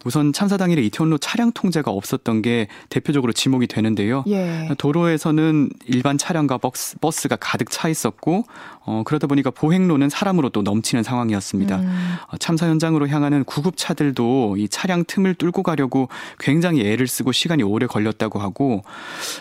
우선 0.05 0.33
참사 0.33 0.57
당일에 0.57 0.81
이태원로 0.83 1.17
차량 1.19 1.51
통제가 1.51 1.91
없었던 1.91 2.41
게 2.41 2.67
대표적으로 2.89 3.33
지목이 3.33 3.67
되는데요. 3.67 4.23
예. 4.27 4.69
도로에서는 4.77 5.69
일반 5.85 6.17
차량과 6.17 6.57
버스, 6.57 6.97
버스가 6.99 7.37
가득 7.39 7.69
차 7.69 7.87
있었고 7.87 8.45
어, 8.83 9.03
그러다 9.05 9.27
보니까 9.27 9.51
보행로는 9.51 10.09
사람으로 10.09 10.49
또 10.49 10.61
넘치는 10.61 11.03
상황이었습니다. 11.03 11.77
음. 11.77 12.15
어, 12.27 12.37
참사 12.37 12.67
현장으로 12.67 13.07
향하는 13.07 13.43
구급차들도 13.43 14.57
이 14.57 14.67
차량 14.69 15.03
틈을 15.05 15.35
뚫고 15.35 15.63
가려고 15.63 16.09
굉장히 16.39 16.81
애를 16.81 17.07
쓰고 17.07 17.31
시간이 17.31 17.63
오래 17.63 17.85
걸렸다고 17.85 18.39
하고 18.39 18.83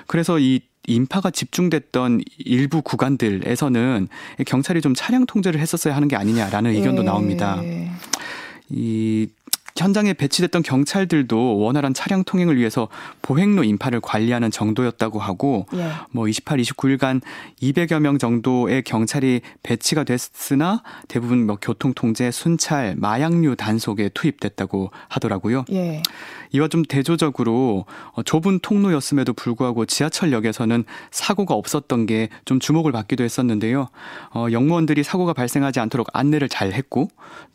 그래서 0.07 0.39
이 0.39 0.61
인파가 0.87 1.31
집중됐던 1.31 2.23
일부 2.39 2.83
구간들에서는 2.83 4.09
경찰이 4.47 4.81
좀 4.81 4.95
차량 4.95 5.27
통제를 5.27 5.61
했었어야 5.61 5.95
하는 5.95 6.09
게 6.09 6.17
아니냐라는 6.17 6.73
의견도 6.73 7.03
예. 7.03 7.07
나옵니다. 7.07 7.61
이 8.71 9.29
현장에 9.81 10.13
배치됐던 10.13 10.63
경찰들도 10.63 11.59
원활한 11.59 11.95
차량 11.95 12.25
통행을 12.25 12.57
위해서 12.57 12.89
보행로 13.23 13.65
인파를 13.65 14.01
관리하는 14.01 14.51
정도였다고 14.51 15.19
하고 15.19 15.67
예. 15.75 15.91
뭐 16.11 16.29
28, 16.29 16.59
29일간 16.59 17.21
200여 17.63 18.01
명 18.01 18.19
정도의 18.19 18.83
경찰이 18.83 19.41
배치가 19.63 20.05
됐으나 20.05 20.83
대부분 21.09 21.47
뭐 21.47 21.57
교통 21.61 21.93
통제, 21.95 22.31
순찰, 22.31 22.95
마약류 22.97 23.57
단속에 23.57 24.11
투입됐다고 24.11 24.91
하더라고요. 25.09 25.65
예. 25.73 26.03
이와 26.53 26.69
좀 26.69 26.83
대조적으로 26.83 27.87
어, 28.13 28.23
좁은 28.23 28.59
통로였음에도 28.61 29.33
불구하고 29.35 29.87
지하철역에서는 29.87 30.85
사고가 31.11 31.55
없었던 31.55 32.07
게 32.07 32.29
좀 32.45 32.59
주목을 32.59 32.93
받기도 32.93 33.25
했었는데요. 33.25 33.89
어, 34.35 34.47
영무원들이 34.51 35.03
사고가 35.03 35.33
발생하지 35.33 35.81
않도록 35.81 36.09
안내를 36.13 36.49
잘 36.49 36.73
했고 36.73 37.09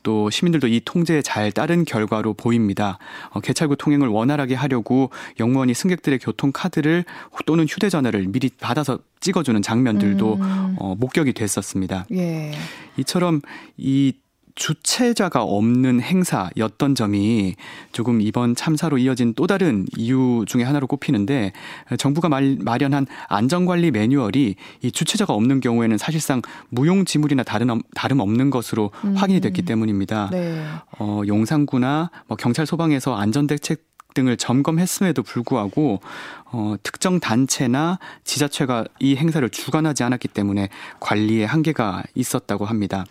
또 0.04 0.30
시민들도 0.30 0.68
이 0.68 0.82
통제에 0.84 1.22
잘 1.22 1.52
따른 1.52 1.86
결과 1.86 2.15
로 2.22 2.34
보입니다. 2.34 2.98
어, 3.32 3.40
개찰구 3.40 3.76
통행을 3.76 4.08
원활하게 4.08 4.56
하려고 4.56 5.10
영무원이 5.40 5.74
승객들의 5.74 6.20
교통 6.20 6.52
카드를 6.54 7.04
또는 7.46 7.66
휴대전화를 7.68 8.28
미리 8.28 8.50
받아서 8.50 9.00
찍어주는 9.20 9.62
장면들도 9.62 10.34
음. 10.36 10.76
어, 10.80 10.96
목격이 10.98 11.34
됐었습니다. 11.34 12.06
예. 12.14 12.52
이처럼 12.98 13.42
이 13.78 14.14
주체자가 14.56 15.44
없는 15.44 16.02
행사였던 16.02 16.96
점이 16.96 17.56
조금 17.92 18.22
이번 18.22 18.56
참사로 18.56 18.98
이어진 18.98 19.34
또 19.34 19.48
다른 19.48 19.86
이유 19.98 20.46
중에 20.48 20.64
하나로 20.64 20.88
꼽히는데 20.88 21.52
정부가 21.98 22.30
마련한 22.30 23.06
안전관리 23.28 23.92
매뉴얼이 23.92 24.56
이 24.82 24.92
주체자가 24.92 25.34
없는 25.34 25.60
경우에는 25.60 25.98
사실상 25.98 26.42
무용지물이나 26.70 27.44
다른 27.44 27.82
다름 27.94 28.20
없는 28.20 28.50
것으로 28.50 28.92
음. 29.04 29.16
확인이 29.16 29.42
됐기 29.42 29.64
때문입니다. 29.64 30.30
네. 30.32 30.64
어, 31.00 31.22
용산구나 31.28 32.10
뭐 32.28 32.38
경찰 32.38 32.66
소방에서 32.66 33.16
안전대책 33.16 33.84
등을 34.16 34.38
점검했음에도 34.38 35.22
불구하고 35.24 36.00
어, 36.46 36.76
특정 36.82 37.20
단체나 37.20 38.00
지자체가 38.24 38.86
이 39.00 39.18
행사를 39.18 39.48
주관하지 39.50 40.04
않았기 40.04 40.30
때문에 40.30 40.70
관리에 41.02 41.44
한계가 41.44 42.04
있었다고 42.16 42.64
합니다. 42.64 43.06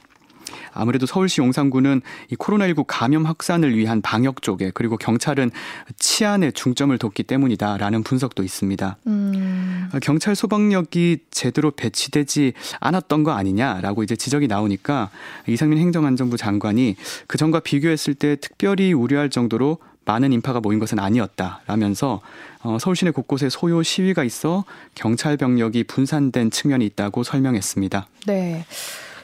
아무래도 0.75 1.07
서울시 1.07 1.41
용산구는 1.41 2.03
이 2.31 2.37
코로나19 2.37 2.85
감염 2.87 3.25
확산을 3.25 3.77
위한 3.77 4.03
방역 4.03 4.43
쪽에 4.43 4.71
그리고 4.75 4.97
경찰은 4.97 5.51
치안에 5.99 6.51
중점을 6.51 6.97
뒀기 6.99 7.23
때문이다라는 7.23 8.03
분석도 8.03 8.43
있습니다. 8.43 8.97
음. 9.07 9.89
경찰 10.03 10.35
소방력이 10.35 11.19
제대로 11.31 11.71
배치되지 11.71 12.53
않았던 12.81 13.25
거 13.25 13.33
아니냐라고 13.33 14.03
이제 14.03 14.17
지적이 14.17 14.49
나오니까 14.49 15.11
이상민 15.47 15.79
행정안전부 15.79 16.37
장관이 16.37 16.97
그 17.27 17.39
전과 17.39 17.61
비교했을 17.61 18.15
때 18.15 18.37
특별히 18.37 18.93
우려할 18.93 19.31
정도로 19.31 19.79
많은 20.05 20.33
인파가 20.33 20.61
모인 20.61 20.79
것은 20.79 20.99
아니었다라면서 20.99 22.21
어, 22.63 22.79
서울 22.79 22.97
시내 22.97 23.11
곳곳에 23.11 23.49
소요 23.49 23.83
시위가 23.83 24.25
있어 24.25 24.65
경찰 24.95 25.37
병력이 25.37 25.85
분산된 25.85 26.51
측면이 26.51 26.85
있다고 26.87 27.23
설명했습니다. 27.23 28.07
네. 28.27 28.65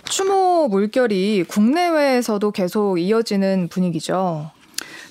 추모 0.05 0.40
물결이 0.69 1.45
국내외에서도 1.45 2.51
계속 2.53 2.99
이어지는 2.99 3.69
분위기죠. 3.69 4.51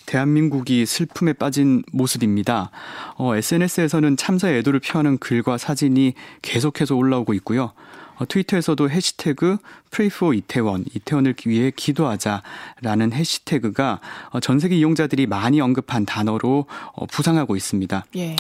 대한민국이 0.05 0.87
슬픔에 0.87 1.33
빠진 1.33 1.83
모습입니다. 1.91 2.71
어, 3.15 3.35
SNS에서는 3.35 4.17
참사의 4.17 4.59
애도를 4.59 4.79
표하는 4.79 5.19
글과 5.19 5.59
사진이 5.59 6.13
계속해서 6.41 6.95
올라오고 6.95 7.35
있고요. 7.35 7.73
어, 8.19 8.25
트위터에서도 8.27 8.89
해시태그 8.89 9.57
Pray 9.91 10.11
for 10.13 10.35
이태원, 10.35 10.85
이태원을 10.93 11.35
위해 11.45 11.71
기도하자라는 11.75 13.13
해시태그가 13.13 13.99
어, 14.31 14.39
전 14.39 14.59
세계 14.59 14.75
이용자들이 14.77 15.27
많이 15.27 15.61
언급한 15.61 16.05
단어로 16.05 16.65
어, 16.93 17.05
부상하고 17.05 17.55
있습니다. 17.55 18.05
예. 18.17 18.35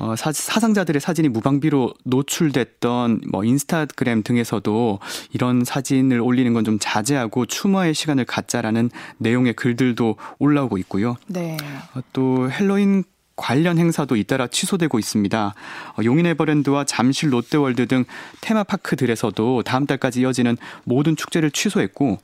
어, 0.00 0.16
사, 0.16 0.32
사상자들의 0.32 1.00
사진이 1.00 1.28
무방비로 1.28 1.92
노출됐던 2.04 3.20
뭐 3.30 3.44
인스타그램 3.44 4.22
등에서도 4.22 4.98
이런 5.32 5.64
사진을 5.64 6.20
올리는 6.20 6.52
건 6.54 6.60
좀 6.64 6.78
자제하고 6.78 7.46
추모의 7.46 7.94
시간을 7.94 8.24
갖자라는 8.26 8.90
내용의 9.18 9.54
글들도 9.54 10.16
올라오고 10.38 10.76
있고요. 10.78 11.16
네. 11.26 11.56
어, 11.94 12.00
또 12.12 12.50
헬로윈 12.50 13.04
관련 13.36 13.78
행사도 13.78 14.16
잇따라 14.16 14.46
취소되고 14.46 14.98
있습니다. 14.98 15.54
어, 15.96 16.04
용인 16.04 16.26
에버랜드와 16.26 16.84
잠실 16.84 17.32
롯데월드 17.32 17.86
등 17.88 18.04
테마파크들에서도 18.42 19.62
다음 19.62 19.86
달까지 19.86 20.20
이어지는 20.20 20.56
모든 20.84 21.16
축제를 21.16 21.50
취소했고 21.50 22.12
어, 22.12 22.18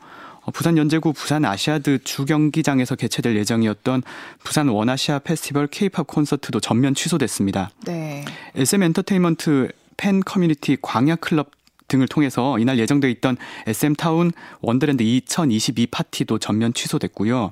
부산 0.52 0.78
연제구 0.78 1.12
부산 1.12 1.44
아시아드 1.44 2.04
주경기장에서 2.04 2.94
개최될 2.94 3.36
예정이었던 3.36 4.02
부산 4.42 4.68
원아시아 4.68 5.18
페스티벌 5.20 5.66
케이팝 5.66 6.06
콘서트도 6.06 6.60
전면 6.60 6.94
취소됐습니다. 6.94 7.70
네. 7.84 8.24
SM 8.54 8.82
엔터테인먼트 8.82 9.72
팬 9.96 10.20
커뮤니티 10.20 10.76
광야 10.80 11.16
클럽 11.16 11.50
등을 11.88 12.08
통해서 12.08 12.58
이날 12.58 12.78
예정돼 12.78 13.10
있던 13.12 13.36
SM타운 13.66 14.32
원더랜드 14.60 15.02
2022 15.02 15.86
파티도 15.86 16.38
전면 16.38 16.72
취소됐고요. 16.72 17.50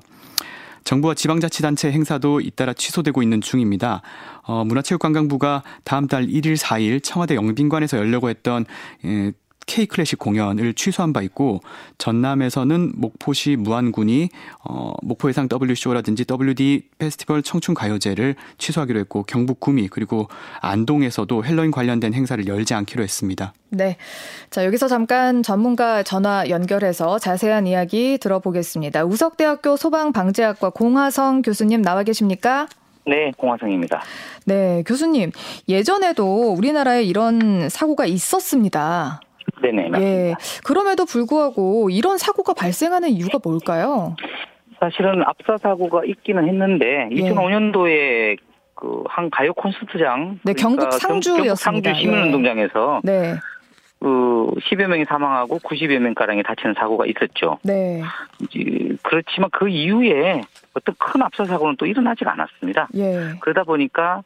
정부와 0.83 1.15
지방자치단체 1.15 1.91
행사도 1.91 2.41
잇따라 2.41 2.71
취소되고 2.73 3.23
있는 3.23 3.41
중입니다. 3.41 4.03
어, 4.43 4.63
문화체육관광부가 4.65 5.63
다음 5.83 6.07
달 6.07 6.27
1일, 6.27 6.57
4일 6.57 7.01
청와대 7.03 7.35
영빈관에서 7.35 7.97
열려고 7.97 8.29
했던 8.29 8.65
예, 9.03 9.31
K 9.65 9.85
클래식 9.87 10.19
공연을 10.19 10.73
취소한 10.73 11.11
바 11.11 11.21
있고 11.23 11.61
전남에서는 11.97 12.93
목포시 12.95 13.55
무안군이 13.55 14.29
어 14.63 14.93
목포 15.01 15.29
해상 15.29 15.47
WCO라든지 15.51 16.25
WD 16.29 16.89
페스티벌 16.97 17.41
청춘 17.41 17.73
가요제를 17.73 18.35
취소하기로 18.57 18.99
했고 18.99 19.23
경북 19.23 19.59
구미 19.59 19.87
그리고 19.87 20.27
안동에서도 20.61 21.43
헬로윈 21.43 21.71
관련된 21.71 22.13
행사를 22.13 22.45
열지 22.45 22.73
않기로 22.73 23.03
했습니다. 23.03 23.53
네. 23.69 23.97
자, 24.49 24.65
여기서 24.65 24.87
잠깐 24.87 25.43
전문가 25.43 26.03
전화 26.03 26.47
연결해서 26.49 27.19
자세한 27.19 27.67
이야기 27.67 28.17
들어보겠습니다. 28.19 29.03
우석대학교 29.05 29.75
소방방재학과 29.75 30.69
공화성 30.69 31.41
교수님 31.41 31.81
나와 31.81 32.03
계십니까? 32.03 32.67
네, 33.07 33.31
공화성입니다. 33.37 34.01
네, 34.45 34.83
교수님. 34.85 35.31
예전에도 35.67 36.53
우리나라에 36.53 37.03
이런 37.03 37.69
사고가 37.69 38.05
있었습니다. 38.05 39.19
네네. 39.61 39.89
맞습니다. 39.89 40.01
예. 40.01 40.35
그럼에도 40.63 41.05
불구하고 41.05 41.89
이런 41.89 42.17
사고가 42.17 42.53
발생하는 42.53 43.09
이유가 43.09 43.39
뭘까요? 43.43 44.15
사실은 44.79 45.23
압사 45.23 45.57
사고가 45.57 46.03
있기는 46.05 46.47
했는데 46.47 47.09
예. 47.11 47.15
2005년도에 47.15 48.37
그 48.75 49.05
한 49.07 49.29
가요 49.29 49.53
콘서트장 49.53 50.39
네, 50.43 50.53
그러니까 50.53 50.61
경북 50.61 50.93
상주였습니다. 50.93 51.55
상주 51.55 52.01
시민운동장에서 52.01 53.01
예. 53.07 53.11
네. 53.11 53.35
그 53.99 54.51
10여 54.59 54.87
명이 54.87 55.05
사망하고 55.05 55.59
90여 55.59 55.97
명 55.99 56.13
가량이 56.13 56.43
다치는 56.43 56.75
사고가 56.77 57.05
있었죠. 57.07 57.57
네. 57.63 58.03
이제 58.41 58.95
그렇지만 59.01 59.49
그 59.51 59.67
이후에 59.69 60.41
어떤 60.73 60.95
큰 60.99 61.21
압사 61.21 61.45
사고는 61.45 61.75
또 61.77 61.85
일어나지가 61.85 62.33
않았습니다. 62.33 62.89
예. 62.95 63.33
그러다 63.39 63.63
보니까 63.63 64.21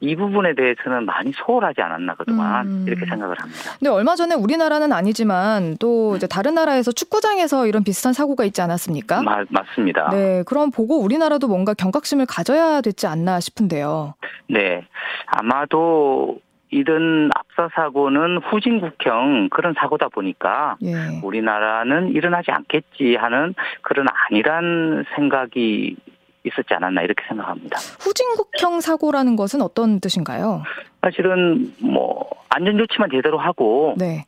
이 0.00 0.16
부분에 0.16 0.54
대해서는 0.54 1.06
많이 1.06 1.32
소홀하지 1.32 1.80
않았나 1.80 2.14
그동안 2.14 2.66
음. 2.66 2.84
이렇게 2.86 3.06
생각을 3.06 3.38
합니다. 3.38 3.70
근데 3.78 3.90
얼마 3.90 4.16
전에 4.16 4.34
우리나라는 4.34 4.92
아니지만 4.92 5.76
또 5.80 6.12
음. 6.12 6.16
이제 6.16 6.26
다른 6.26 6.54
나라에서 6.54 6.92
축구장에서 6.92 7.66
이런 7.66 7.84
비슷한 7.84 8.12
사고가 8.12 8.44
있지 8.44 8.60
않았습니까? 8.60 9.22
마, 9.22 9.44
맞습니다. 9.48 10.10
네, 10.10 10.42
그럼 10.46 10.70
보고 10.70 11.00
우리나라도 11.00 11.48
뭔가 11.48 11.74
경각심을 11.74 12.26
가져야 12.26 12.80
되지 12.80 13.06
않나 13.06 13.40
싶은데요. 13.40 14.14
네, 14.48 14.86
아마도 15.26 16.38
이런 16.74 17.30
압사 17.36 17.68
사고는 17.72 18.38
후진국형 18.38 19.48
그런 19.50 19.74
사고다 19.78 20.08
보니까 20.08 20.76
예. 20.82 21.20
우리나라는 21.22 22.08
일어나지 22.08 22.50
않겠지 22.50 23.14
하는 23.14 23.54
그런 23.82 24.06
안일한 24.10 25.04
생각이 25.14 25.96
있었지 26.44 26.74
않았나 26.74 27.02
이렇게 27.02 27.24
생각합니다. 27.26 27.78
후진국형 28.00 28.80
사고라는 28.80 29.36
것은 29.36 29.62
어떤 29.62 30.00
뜻인가요? 30.00 30.62
사실은 31.02 31.72
뭐 31.80 32.28
안전 32.50 32.78
조치만 32.78 33.10
제대로 33.10 33.38
하고 33.38 33.94
네. 33.96 34.24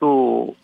또 0.00 0.54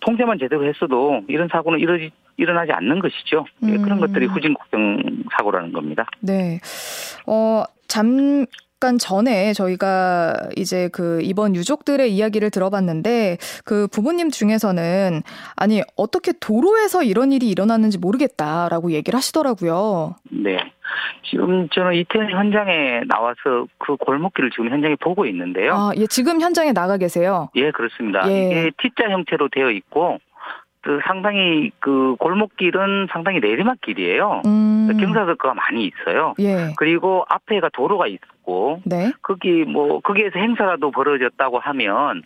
통제만 0.00 0.38
제대로 0.38 0.66
했어도 0.66 1.20
이런 1.28 1.48
사고는 1.48 1.78
일어지, 1.80 2.10
일어나지 2.36 2.72
않는 2.72 2.98
것이죠. 3.00 3.44
예, 3.64 3.76
음. 3.76 3.82
그런 3.82 4.00
것들이 4.00 4.26
후진국형 4.26 5.24
사고라는 5.36 5.72
겁니다. 5.72 6.06
네. 6.20 6.60
어, 7.26 7.64
잠, 7.86 8.46
잠깐 8.80 8.96
전에 8.96 9.52
저희가 9.54 10.34
이제 10.56 10.88
그 10.92 11.20
이번 11.22 11.56
유족들의 11.56 12.14
이야기를 12.14 12.50
들어봤는데 12.50 13.38
그 13.64 13.88
부모님 13.88 14.30
중에서는 14.30 15.22
아니 15.56 15.82
어떻게 15.96 16.32
도로에서 16.38 17.02
이런 17.02 17.32
일이 17.32 17.48
일어났는지 17.48 17.98
모르겠다라고 17.98 18.92
얘기를 18.92 19.16
하시더라고요. 19.16 20.14
네. 20.30 20.58
지금 21.28 21.68
저는 21.70 21.94
이태원 21.94 22.30
현장에 22.30 23.00
나와서 23.08 23.66
그 23.78 23.96
골목길을 23.96 24.50
지금 24.50 24.70
현장에 24.70 24.94
보고 25.00 25.26
있는데요. 25.26 25.74
아, 25.74 25.92
예, 25.96 26.06
지금 26.06 26.40
현장에 26.40 26.72
나가 26.72 26.96
계세요? 26.96 27.48
예, 27.56 27.72
그렇습니다. 27.72 28.30
예. 28.30 28.46
이게 28.46 28.70
T자 28.80 29.10
형태로 29.10 29.48
되어 29.50 29.70
있고 29.70 30.18
그 30.88 31.00
상당히 31.04 31.70
그 31.80 32.16
골목길은 32.18 33.08
상당히 33.12 33.40
내리막길이에요. 33.40 34.40
음. 34.46 34.88
경사도가 34.98 35.52
많이 35.52 35.84
있어요. 35.84 36.32
예. 36.38 36.72
그리고 36.78 37.26
앞에가 37.28 37.68
도로가 37.74 38.06
있고 38.06 38.80
네. 38.86 39.12
거기 39.20 39.64
뭐 39.64 40.00
거기에서 40.00 40.38
행사라도 40.38 40.90
벌어졌다고 40.90 41.58
하면 41.58 42.22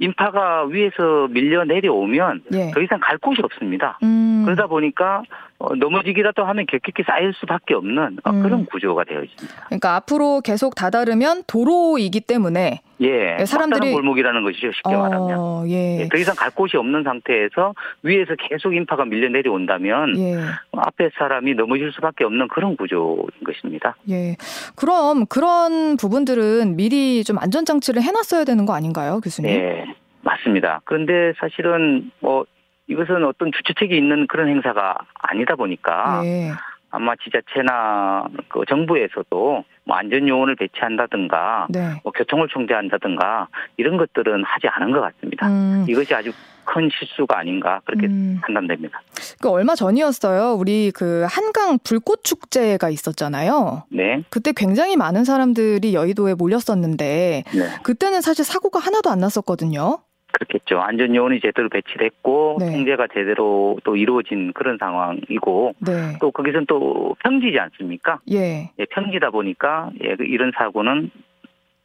인파가 0.00 0.64
위에서 0.64 1.28
밀려 1.30 1.62
내려오면 1.62 2.42
예. 2.52 2.72
더 2.72 2.80
이상 2.80 2.98
갈 3.00 3.18
곳이 3.18 3.40
없습니다. 3.40 4.00
음. 4.02 4.42
그러다 4.46 4.66
보니까 4.66 5.22
어, 5.62 5.76
넘어지기라도 5.76 6.44
하면 6.44 6.66
격격히 6.66 7.04
쌓일 7.04 7.32
수밖에 7.34 7.74
없는 7.74 8.18
어, 8.24 8.30
음. 8.30 8.42
그런 8.42 8.66
구조가 8.66 9.04
되어 9.04 9.22
있습니다. 9.22 9.64
그러니까 9.66 9.94
앞으로 9.94 10.40
계속 10.40 10.74
다다르면 10.74 11.44
도로이기 11.46 12.20
때문에 12.20 12.80
예, 13.00 13.36
예 13.38 13.44
사람들이 13.44 13.92
골목이라는 13.92 14.42
것이죠 14.42 14.72
쉽게 14.72 14.94
어, 14.94 14.98
말하면 15.02 15.70
예. 15.70 16.00
예. 16.00 16.08
더 16.08 16.18
이상 16.18 16.34
갈 16.34 16.50
곳이 16.50 16.76
없는 16.76 17.04
상태에서 17.04 17.74
위에서 18.02 18.34
계속 18.36 18.74
인파가 18.74 19.04
밀려 19.04 19.28
내려온다면 19.28 20.18
예. 20.18 20.36
앞에 20.76 21.10
사람이 21.16 21.54
넘어질 21.54 21.92
수밖에 21.92 22.24
없는 22.24 22.48
그런 22.48 22.76
구조인 22.76 23.30
것입니다. 23.44 23.96
예, 24.10 24.34
그럼 24.74 25.26
그런 25.26 25.96
부분들은 25.96 26.74
미리 26.74 27.22
좀 27.22 27.38
안전 27.38 27.64
장치를 27.64 28.02
해놨어야 28.02 28.44
되는 28.44 28.66
거 28.66 28.74
아닌가요, 28.74 29.20
교수님? 29.20 29.52
네, 29.52 29.94
맞습니다. 30.22 30.80
그런데 30.84 31.32
사실은 31.38 32.10
뭐 32.18 32.46
이것은 32.92 33.24
어떤 33.24 33.50
주최책이 33.52 33.96
있는 33.96 34.26
그런 34.26 34.48
행사가 34.48 34.96
아니다 35.14 35.56
보니까 35.56 36.20
네. 36.22 36.50
아마 36.90 37.14
지자체나 37.16 38.26
그 38.48 38.64
정부에서도 38.68 39.64
뭐 39.84 39.96
안전 39.96 40.28
요원을 40.28 40.56
배치한다든가 40.56 41.66
네. 41.70 42.00
뭐 42.04 42.12
교통을 42.12 42.48
총재한다든가 42.48 43.48
이런 43.78 43.96
것들은 43.96 44.44
하지 44.44 44.68
않은 44.68 44.92
것 44.92 45.00
같습니다. 45.00 45.48
음. 45.48 45.86
이것이 45.88 46.14
아주 46.14 46.32
큰 46.64 46.88
실수가 46.92 47.38
아닌가 47.38 47.80
그렇게 47.84 48.06
음. 48.06 48.38
판단됩니다. 48.42 49.00
그 49.40 49.50
얼마 49.50 49.74
전이었어요. 49.74 50.52
우리 50.52 50.92
그 50.94 51.26
한강 51.28 51.78
불꽃 51.82 52.22
축제가 52.24 52.90
있었잖아요. 52.90 53.84
네. 53.90 54.22
그때 54.28 54.52
굉장히 54.54 54.96
많은 54.96 55.24
사람들이 55.24 55.94
여의도에 55.94 56.34
몰렸었는데 56.34 57.44
네. 57.46 57.68
그때는 57.82 58.20
사실 58.20 58.44
사고가 58.44 58.78
하나도 58.78 59.10
안 59.10 59.18
났었거든요. 59.18 59.98
그렇겠죠. 60.32 60.80
안전 60.80 61.14
요원이 61.14 61.40
제대로 61.40 61.68
배치됐고 61.68 62.56
네. 62.60 62.72
통제가 62.72 63.08
제대로 63.12 63.78
또 63.84 63.96
이루어진 63.96 64.52
그런 64.52 64.78
상황이고 64.78 65.74
네. 65.78 66.16
또 66.20 66.30
거기서는 66.30 66.66
또 66.66 67.14
평지지 67.22 67.58
않습니까? 67.58 68.20
예. 68.32 68.70
예 68.78 68.84
평지다 68.86 69.30
보니까 69.30 69.90
예, 70.02 70.16
그 70.16 70.24
이런 70.24 70.52
사고는 70.56 71.10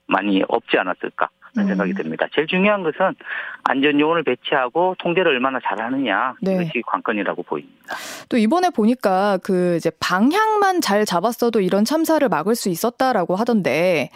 많이 0.07 0.43
없지 0.47 0.77
않았을까 0.77 1.29
하는 1.55 1.67
음. 1.67 1.67
생각이 1.67 1.93
듭니다. 1.93 2.27
제일 2.33 2.47
중요한 2.47 2.83
것은 2.83 3.15
안전 3.63 3.99
요원을 3.99 4.23
배치하고 4.23 4.95
통제를 4.99 5.31
얼마나 5.31 5.59
잘하느냐 5.63 6.35
네. 6.41 6.53
이것이 6.53 6.81
관건이라고 6.85 7.43
보입니다. 7.43 7.95
또 8.29 8.37
이번에 8.37 8.69
보니까 8.69 9.37
그 9.43 9.75
이제 9.75 9.91
방향만 9.99 10.81
잘 10.81 11.05
잡았어도 11.05 11.61
이런 11.61 11.85
참사를 11.85 12.27
막을 12.27 12.55
수 12.55 12.69
있었다라고 12.69 13.35
하던데 13.35 14.09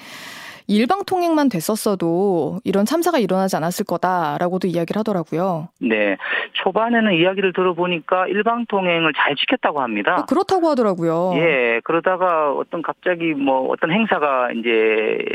일방 0.71 1.03
통행만 1.03 1.49
됐었어도 1.49 2.61
이런 2.63 2.85
참사가 2.85 3.19
일어나지 3.19 3.57
않았을 3.57 3.85
거다라고도 3.85 4.69
이야기를 4.69 4.97
하더라고요. 5.01 5.67
네. 5.81 6.15
초반에는 6.53 7.13
이야기를 7.13 7.51
들어보니까 7.51 8.27
일방 8.27 8.65
통행을 8.67 9.11
잘 9.13 9.35
지켰다고 9.35 9.81
합니다. 9.81 10.19
어, 10.19 10.25
그렇다고 10.25 10.69
하더라고요. 10.69 11.33
예. 11.35 11.81
그러다가 11.83 12.53
어떤 12.53 12.81
갑자기 12.81 13.33
뭐 13.33 13.67
어떤 13.67 13.91
행사가 13.91 14.53
이제 14.53 15.25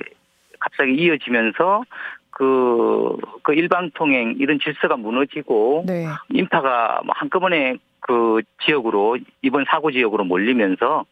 갑자기 0.59 0.95
이어지면서 0.95 1.85
그, 2.31 3.17
그 3.43 3.53
일방통행 3.53 4.37
이런 4.39 4.59
질서가 4.59 4.97
무너지고 4.97 5.85
네. 5.87 6.07
인파가 6.31 7.01
뭐 7.05 7.15
한꺼번에 7.15 7.77
그 8.01 8.41
지역으로 8.65 9.19
이번 9.43 9.67
사고 9.69 9.91
지역으로 9.91 10.25
몰리면서 10.25 11.05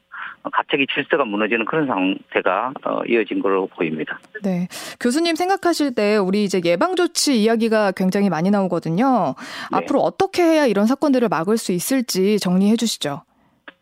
갑자기 0.52 0.86
질서가 0.92 1.24
무너지는 1.24 1.64
그런 1.64 1.86
상태가 1.86 2.72
어, 2.84 3.02
이어진 3.06 3.40
걸로 3.40 3.66
보입니다. 3.66 4.18
네. 4.42 4.68
교수님 5.00 5.34
생각하실 5.34 5.94
때 5.94 6.16
우리 6.16 6.44
이제 6.44 6.60
예방조치 6.64 7.42
이야기가 7.42 7.92
굉장히 7.92 8.28
많이 8.28 8.50
나오거든요. 8.50 9.34
네. 9.72 9.78
앞으로 9.78 10.00
어떻게 10.00 10.42
해야 10.42 10.66
이런 10.66 10.86
사건들을 10.86 11.28
막을 11.28 11.56
수 11.56 11.72
있을지 11.72 12.38
정리해 12.38 12.76
주시죠. 12.76 13.22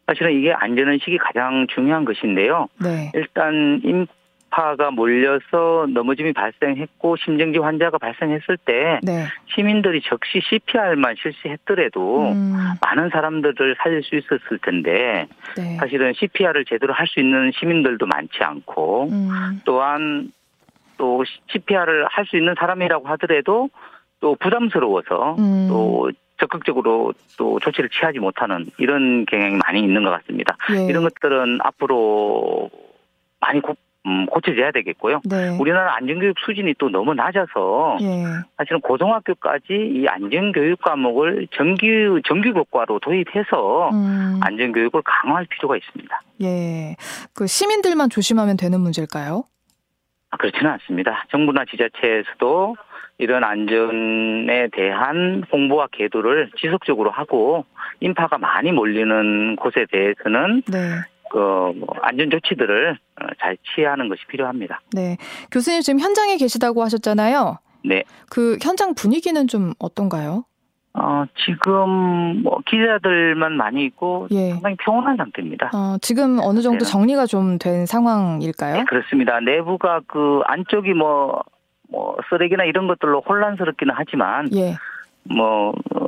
사실은 0.06 0.38
이게 0.38 0.52
안전의식이 0.52 1.18
가장 1.18 1.66
중요한 1.74 2.04
것인데요. 2.04 2.68
네. 2.80 3.10
일단 3.14 3.80
인 3.84 4.06
파가 4.52 4.90
몰려서 4.90 5.86
넘어짐이 5.88 6.34
발생했고 6.34 7.16
심정지 7.16 7.58
환자가 7.58 7.96
발생했을 7.98 8.58
때 8.58 9.00
네. 9.02 9.26
시민들이 9.54 10.02
즉시 10.02 10.40
CPR만 10.48 11.16
실시했더라도 11.20 12.28
음. 12.32 12.54
많은 12.82 13.08
사람들을 13.08 13.76
살릴 13.78 14.02
수 14.02 14.14
있었을 14.14 14.58
텐데 14.62 15.26
네. 15.56 15.76
사실은 15.78 16.12
CPR을 16.14 16.66
제대로 16.66 16.92
할 16.92 17.06
수 17.06 17.18
있는 17.20 17.50
시민들도 17.58 18.06
많지 18.06 18.42
않고 18.42 19.08
음. 19.10 19.60
또한 19.64 20.30
또 20.98 21.24
CPR을 21.50 22.06
할 22.08 22.26
수 22.26 22.36
있는 22.36 22.54
사람이라고 22.58 23.08
하더라도 23.08 23.68
또 24.20 24.36
부담스러워서 24.36 25.36
음. 25.38 25.66
또 25.68 26.10
적극적으로 26.38 27.12
또 27.38 27.58
조치를 27.60 27.88
취하지 27.90 28.18
못하는 28.18 28.66
이런 28.78 29.26
경향이 29.26 29.56
많이 29.64 29.80
있는 29.80 30.04
것 30.04 30.10
같습니다. 30.10 30.56
예. 30.74 30.86
이런 30.86 31.02
것들은 31.04 31.58
앞으로 31.62 32.70
많이 33.40 33.60
고, 33.60 33.74
음, 34.04 34.26
고쳐져야 34.26 34.72
되겠고요. 34.72 35.20
네. 35.24 35.56
우리나라 35.58 35.94
안전교육 35.96 36.36
수준이 36.44 36.74
또 36.78 36.88
너무 36.88 37.14
낮아서 37.14 37.98
예. 38.00 38.24
사실은 38.56 38.80
고등학교까지 38.80 39.66
이 39.70 40.06
안전교육 40.08 40.80
과목을 40.82 41.46
정규 41.56 42.20
정규 42.26 42.52
교과로 42.52 42.98
도입해서 42.98 43.90
음. 43.90 44.40
안전교육을 44.42 45.02
강화할 45.04 45.46
필요가 45.46 45.76
있습니다. 45.76 46.22
예, 46.42 46.96
그 47.32 47.46
시민들만 47.46 48.10
조심하면 48.10 48.56
되는 48.56 48.80
문제일까요? 48.80 49.44
아, 50.30 50.36
그렇지는 50.36 50.72
않습니다. 50.72 51.24
정부나 51.30 51.64
지자체에서도 51.70 52.76
이런 53.18 53.44
안전에 53.44 54.68
대한 54.72 55.44
홍보와 55.52 55.86
계도를 55.92 56.50
지속적으로 56.58 57.10
하고 57.10 57.64
인파가 58.00 58.38
많이 58.38 58.72
몰리는 58.72 59.54
곳에 59.56 59.86
대해서는 59.92 60.62
네. 60.66 60.78
그뭐 61.32 61.86
안전 62.02 62.30
조치들을 62.30 62.98
어, 63.20 63.26
잘 63.40 63.56
취하는 63.74 64.08
것이 64.08 64.22
필요합니다. 64.28 64.80
네, 64.92 65.16
교수님 65.50 65.80
지금 65.80 66.00
현장에 66.00 66.36
계시다고 66.36 66.82
하셨잖아요. 66.82 67.58
네. 67.84 68.04
그 68.30 68.58
현장 68.62 68.94
분위기는 68.94 69.48
좀 69.48 69.72
어떤가요? 69.78 70.44
어, 70.94 71.24
지금 71.46 72.42
뭐 72.42 72.58
기자들만 72.66 73.56
많이 73.56 73.84
있고 73.86 74.28
예. 74.30 74.50
상당히 74.50 74.76
평온한 74.84 75.16
상태입니다. 75.16 75.70
어, 75.74 75.96
지금 76.02 76.38
어느 76.40 76.60
정도 76.60 76.84
정리가 76.84 77.24
좀 77.26 77.58
된 77.58 77.86
상황일까요? 77.86 78.74
네, 78.76 78.84
그렇습니다. 78.84 79.40
내부가 79.40 80.00
그 80.06 80.42
안쪽이 80.46 80.92
뭐 80.92 81.42
뭐 81.92 82.16
쓰레기나 82.30 82.64
이런 82.64 82.88
것들로 82.88 83.20
혼란스럽기는 83.20 83.94
하지만 83.96 84.48
예. 84.54 84.76
뭐 85.24 85.74
어, 85.94 86.06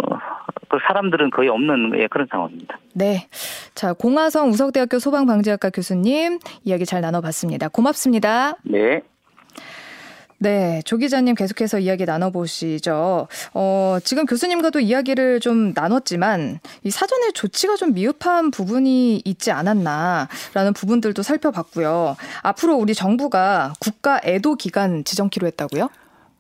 그 0.69 0.79
사람들은 0.87 1.31
거의 1.31 1.49
없는 1.49 1.93
예, 1.99 2.07
그런 2.09 2.27
상황입니다. 2.31 2.79
네. 2.95 3.29
자, 3.75 3.93
공화성 3.93 4.51
우석대학교 4.51 4.99
소방방지학과 4.99 5.71
교수님 5.71 6.39
이야기 6.65 6.85
잘 6.85 7.01
나눠봤습니다. 7.01 7.69
고맙습니다. 7.69 8.57
네. 8.65 9.03
네, 10.39 10.83
조 10.85 10.99
기자님 10.99 11.35
계속해서 11.35 11.79
이야기 11.79 12.05
나눠보시죠. 12.05 13.29
어, 13.55 13.99
지금 14.05 14.27
교수님과도 14.27 14.81
이야기를 14.81 15.41
좀 15.41 15.73
나눴지만 15.75 16.59
이 16.83 16.91
사전에 16.91 17.31
조치가 17.33 17.77
좀 17.77 17.95
미흡한 17.95 18.51
부분이 18.51 19.23
있지 19.25 19.53
않았나라는 19.53 20.75
부분들도 20.75 21.23
살펴봤고요. 21.23 22.17
앞으로 22.43 22.75
우리 22.75 22.95
정부가 22.95 23.73
국가 23.81 24.21
애도 24.23 24.57
기간 24.57 25.05
지정키로 25.05 25.47
했다고요? 25.47 25.89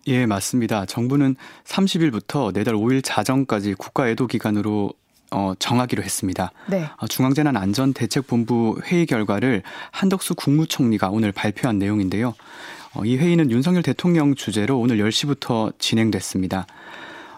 예, 0.06 0.26
맞습니다. 0.26 0.84
정부는 0.84 1.36
30일부터 1.64 2.52
내달 2.52 2.74
5일 2.74 3.02
자정까지 3.02 3.74
국가 3.74 4.08
애도 4.08 4.26
기간으로 4.26 4.92
어, 5.30 5.54
정하기로 5.58 6.02
했습니다. 6.02 6.52
네. 6.68 6.88
어, 6.98 7.06
중앙재난안전대책본부 7.06 8.82
회의 8.84 9.06
결과를 9.06 9.62
한덕수 9.90 10.34
국무총리가 10.34 11.08
오늘 11.08 11.32
발표한 11.32 11.78
내용인데요. 11.78 12.34
어, 12.94 13.04
이 13.04 13.16
회의는 13.16 13.50
윤석열 13.50 13.82
대통령 13.82 14.34
주재로 14.34 14.78
오늘 14.78 14.98
10시부터 14.98 15.72
진행됐습니다. 15.78 16.66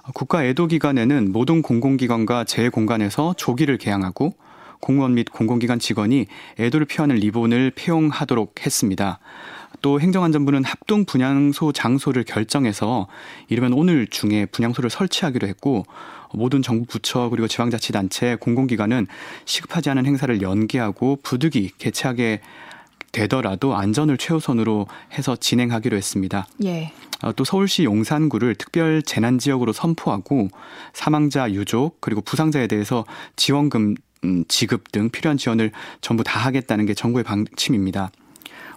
어, 0.03 0.11
국가 0.13 0.45
애도 0.45 0.67
기간에는 0.67 1.33
모든 1.33 1.63
공공기관과 1.63 2.45
재공간에서 2.45 3.35
조기를 3.37 3.79
개항하고 3.79 4.35
공무원 4.81 5.15
및 5.15 5.31
공공기관 5.31 5.79
직원이 5.79 6.27
애도를 6.59 6.87
표하는 6.87 7.17
리본을 7.17 7.73
폐용하도록 7.77 8.55
했습니다. 8.67 9.21
또 9.83 10.01
행정안전부는 10.01 10.65
합동 10.65 11.05
분향소 11.05 11.73
장소를 11.73 12.25
결정해서 12.25 13.07
이르면 13.49 13.73
오늘 13.73 14.07
중에 14.07 14.47
분향소를 14.47 14.91
설치하기로 14.91 15.47
했고 15.49 15.85
모든 16.33 16.63
정부 16.63 16.87
부처 16.87 17.29
그리고 17.29 17.49
지방자치단체 17.49 18.37
공공기관은 18.37 19.07
시급하지 19.45 19.91
않은 19.91 20.07
행사를 20.07 20.43
연기하고 20.43 21.19
부득이 21.23 21.73
개최하게 21.79 22.41
되더라도 23.13 23.75
안전을 23.75 24.19
최우선으로 24.19 24.87
해서 25.15 25.37
진행하기로 25.37 25.97
했습니다. 25.97 26.47
예. 26.65 26.93
어, 27.23 27.33
또 27.33 27.45
서울시 27.45 27.85
용산구를 27.85 28.57
특별 28.57 29.03
재난 29.03 29.39
지역으로 29.39 29.73
선포하고 29.73 30.49
사망자 30.93 31.51
유족 31.51 32.01
그리고 32.01 32.21
부상자에 32.21 32.67
대해서 32.67 33.07
지원금 33.37 33.95
음, 34.25 34.45
지급 34.49 34.93
등 34.93 35.09
필요한 35.09 35.39
지원을 35.39 35.73
전부 36.01 36.25
다 36.25 36.41
하겠다는 36.41 36.85
게 36.85 36.95
정부의 36.95 37.25
방침입니다. 37.25 38.11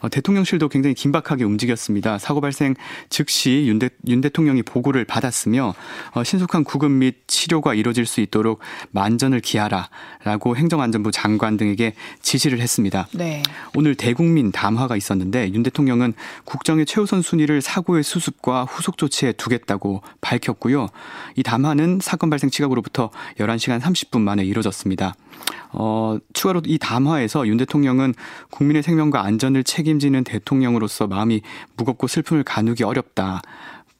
어, 0.01 0.09
대통령실도 0.09 0.69
굉장히 0.69 0.93
긴박하게 0.93 1.43
움직였습니다. 1.43 2.17
사고 2.17 2.41
발생 2.41 2.75
즉시 3.09 3.65
윤, 3.67 3.79
대, 3.79 3.89
윤 4.07 4.21
대통령이 4.21 4.63
보고를 4.63 5.05
받았으며 5.05 5.73
어, 6.11 6.23
신속한 6.23 6.63
구급 6.63 6.91
및 6.91 7.15
치료가 7.27 7.73
이루어질 7.73 8.05
수 8.05 8.21
있도록 8.21 8.59
만전을 8.91 9.39
기하라라고 9.41 10.55
행정안전부 10.55 11.11
장관 11.11 11.57
등에게 11.57 11.93
지시를 12.21 12.59
했습니다. 12.59 13.07
네. 13.13 13.43
오늘 13.75 13.95
대국민 13.95 14.51
담화가 14.51 14.95
있었는데 14.95 15.51
윤 15.53 15.63
대통령은 15.63 16.13
국정의 16.45 16.85
최우선 16.85 17.21
순위를 17.21 17.61
사고의 17.61 18.03
수습과 18.03 18.65
후속 18.65 18.97
조치에 18.97 19.33
두겠다고 19.33 20.01
밝혔고요. 20.21 20.87
이 21.35 21.43
담화는 21.43 21.99
사건 22.01 22.29
발생 22.29 22.49
시각으로부터 22.49 23.09
11시간 23.37 23.79
30분 23.79 24.21
만에 24.21 24.43
이루어졌습니다. 24.43 25.15
어, 25.71 26.17
추가로 26.33 26.61
이 26.65 26.77
담화에서 26.77 27.47
윤 27.47 27.57
대통령은 27.57 28.13
국민의 28.51 28.83
생명과 28.83 29.23
안전을 29.23 29.63
책임지는 29.63 30.23
대통령으로서 30.23 31.07
마음이 31.07 31.41
무겁고 31.77 32.07
슬픔을 32.07 32.43
가누기 32.43 32.83
어렵다. 32.83 33.41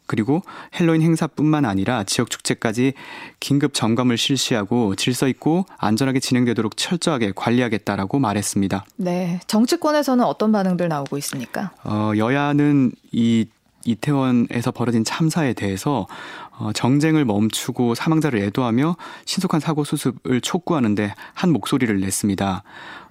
그리고 0.09 0.41
헬로윈 0.77 1.03
행사뿐만 1.03 1.65
아니라 1.65 2.03
지역 2.03 2.31
축제까지 2.31 2.93
긴급 3.39 3.75
점검을 3.75 4.17
실시하고 4.17 4.95
질서 4.95 5.27
있고 5.27 5.65
안전하게 5.77 6.19
진행되도록 6.19 6.75
철저하게 6.75 7.33
관리하겠다라고 7.35 8.17
말했습니다. 8.17 8.85
네. 8.97 9.39
정치권에서는 9.45 10.25
어떤 10.25 10.51
반응들 10.51 10.87
나오고 10.87 11.19
있습니까? 11.19 11.71
어, 11.83 12.13
여야는 12.17 12.91
이 13.11 13.45
이태원에서 13.89 14.71
벌어진 14.71 15.03
참사에 15.03 15.53
대해서 15.53 16.07
어, 16.57 16.71
정쟁을 16.73 17.25
멈추고 17.25 17.95
사망자를 17.95 18.39
애도하며 18.39 18.97
신속한 19.25 19.59
사고 19.59 19.83
수습을 19.83 20.41
촉구하는데 20.41 21.13
한 21.33 21.51
목소리를 21.51 21.99
냈습니다. 21.99 22.63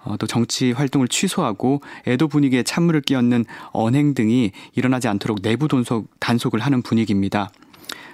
어, 0.05 0.17
또 0.19 0.27
정치 0.27 0.73
활동을 0.73 1.09
취소하고 1.09 1.83
애도 2.07 2.29
분위기에 2.29 2.63
찬물을 2.63 3.01
끼얹는 3.03 3.45
언행 3.73 4.15
등이 4.15 4.53
일어나지 4.75 5.09
않도록 5.09 5.43
내부 5.43 5.69
단속, 5.69 6.09
단속을 6.21 6.61
하는 6.61 6.83
분위기입니다. 6.83 7.51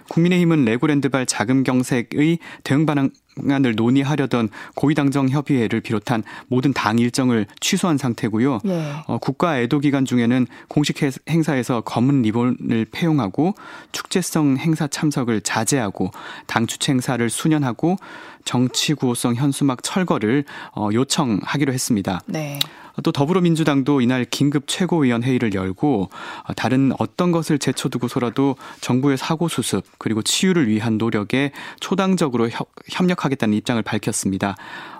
국민의힘은 0.09 0.65
레고랜드발 0.65 1.27
자금 1.27 1.63
경색의 1.65 2.39
대응 2.63 2.87
방안을 2.87 3.75
논의하려던 3.75 4.49
고위당정 4.75 5.29
협의회를 5.29 5.81
비롯한 5.81 6.23
모든 6.49 6.73
당 6.73 6.99
일정을 6.99 7.47
취소한 7.61 7.99
상태고요. 7.99 8.61
예. 8.67 8.93
어, 9.07 9.19
국가 9.19 9.59
애도 9.59 9.81
기간 9.81 10.05
중에는 10.05 10.47
공식 10.69 11.01
행사에서 11.29 11.81
검은 11.81 12.23
리본을 12.23 12.87
폐용하고 12.93 13.55
축제성 13.93 14.59
행사 14.59 14.87
참석을 14.87 15.41
자제하고 15.41 16.11
당 16.47 16.67
주최 16.67 16.93
행사를 16.93 17.29
수년하고 17.29 17.97
정치 18.45 18.95
구호성 18.95 19.35
현수막 19.35 19.83
철거를 19.83 20.45
어, 20.77 20.91
요청하기로 20.93 21.73
했습니다. 21.73 22.21
네. 22.27 22.59
또 23.03 23.13
더불어민주당도 23.13 24.01
이날 24.01 24.25
긴급 24.25 24.65
최고위원 24.67 25.23
회의를 25.23 25.55
열고 25.55 26.11
어, 26.45 26.55
다른 26.55 26.93
어떤 26.99 27.33
것을 27.33 27.59
제쳐두고서라도 27.59 28.57
정부의 28.81 29.17
사고 29.17 29.49
수습 29.49 29.85
그리고 29.99 30.23
치유를 30.23 30.69
위한 30.69 30.99
노력에 30.99 31.53
초당적으로 31.81 32.49
협력하겠다는 32.91 33.57
입장을 33.57 33.83
밝혔습니다. 33.83 34.57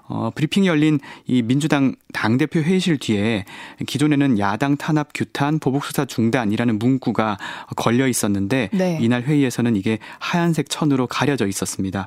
어, 0.07 0.31
브리핑이 0.35 0.67
열린 0.67 1.01
이 1.27 1.43
민주당 1.43 1.95
당대표 2.13 2.61
회의실 2.61 2.99
뒤에 2.99 3.45
기존에는 3.87 4.39
야당 4.39 4.77
탄압 4.77 5.09
규탄 5.15 5.59
보복 5.59 5.85
수사 5.85 6.05
중단이라는 6.05 6.79
문구가 6.79 7.39
걸려 7.77 8.07
있었는데 8.07 8.69
네. 8.73 8.99
이날 9.01 9.23
회의에서는 9.23 9.77
이게 9.77 9.99
하얀색 10.19 10.69
천으로 10.69 11.07
가려져 11.07 11.47
있었습니다. 11.47 12.07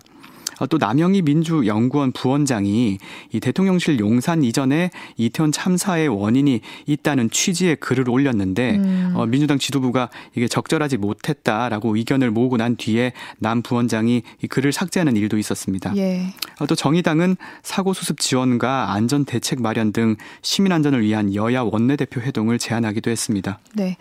어, 0.59 0.67
또 0.67 0.77
남영희 0.77 1.21
민주연구원 1.21 2.11
부원장이 2.11 2.97
이 3.31 3.39
대통령실 3.39 3.99
용산 3.99 4.43
이전에 4.43 4.91
이태원 5.17 5.51
참사의 5.51 6.07
원인이 6.07 6.61
있다는 6.85 7.29
취지의 7.29 7.77
글을 7.77 8.09
올렸는데 8.09 8.77
음. 8.77 9.13
어, 9.15 9.25
민주당 9.25 9.57
지도부가 9.57 10.09
이게 10.35 10.47
적절하지 10.47 10.97
못했다라고 10.97 11.95
의견을 11.95 12.31
모으고 12.31 12.57
난 12.57 12.75
뒤에 12.75 13.13
남 13.39 13.61
부원장이 13.61 14.23
이 14.43 14.47
글을 14.47 14.71
삭제하는 14.71 15.15
일도 15.15 15.37
있었습니다. 15.37 15.95
예. 15.97 16.33
어, 16.59 16.65
또 16.65 16.73
정의당은 16.73 17.37
사고 17.61 17.93
수습 17.93 18.19
지원과 18.19 18.93
안전 18.93 19.25
대책 19.25 19.61
마련 19.61 19.93
등 19.93 20.15
시민 20.41 20.71
안전을 20.71 21.03
위한 21.03 21.35
여야 21.35 21.61
원내대표 21.61 22.21
회동을 22.21 22.57
제안하기도 22.57 23.11
했습니다. 23.11 23.59
네. 23.75 23.97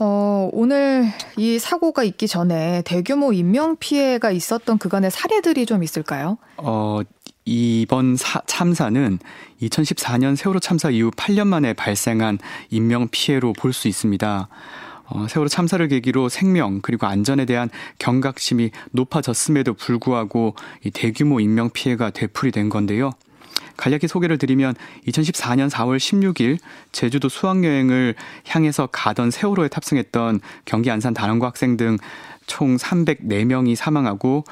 어, 0.00 0.48
오늘 0.52 1.06
이 1.36 1.60
사고가 1.60 2.02
있기 2.02 2.26
전에 2.26 2.82
대규모 2.84 3.32
인명 3.32 3.76
피해가 3.78 4.32
있었던 4.32 4.78
그간의 4.78 5.12
사례들이 5.12 5.66
좀 5.66 5.84
있을 5.84 6.00
있을까요? 6.00 6.38
어, 6.56 7.00
이번 7.44 8.16
사, 8.16 8.40
참사는 8.46 9.18
2014년 9.62 10.36
세월호 10.36 10.60
참사 10.60 10.90
이후 10.90 11.10
8년 11.10 11.46
만에 11.46 11.72
발생한 11.72 12.38
인명 12.70 13.08
피해로 13.10 13.52
볼 13.52 13.72
수 13.72 13.88
있습니다. 13.88 14.48
어, 15.10 15.26
세월호 15.28 15.48
참사를 15.48 15.86
계기로 15.86 16.28
생명 16.28 16.80
그리고 16.82 17.06
안전에 17.06 17.44
대한 17.44 17.68
경각심이 17.98 18.70
높아졌음에도 18.92 19.74
불구하고 19.74 20.54
이 20.84 20.90
대규모 20.90 21.40
인명 21.40 21.70
피해가 21.70 22.10
되풀이된 22.10 22.68
건데요. 22.68 23.10
간략히 23.76 24.08
소개를 24.08 24.36
드리면 24.36 24.74
2014년 25.06 25.70
4월 25.70 25.96
16일 25.96 26.58
제주도 26.92 27.28
수학여행을 27.28 28.14
향해서 28.46 28.88
가던 28.88 29.30
세월호에 29.30 29.68
탑승했던 29.68 30.40
경기 30.64 30.90
안산 30.90 31.14
단원고 31.14 31.46
학생 31.46 31.76
등 31.76 31.98
총 32.50 32.76
304명이 32.76 33.76
사망하고 33.76 34.42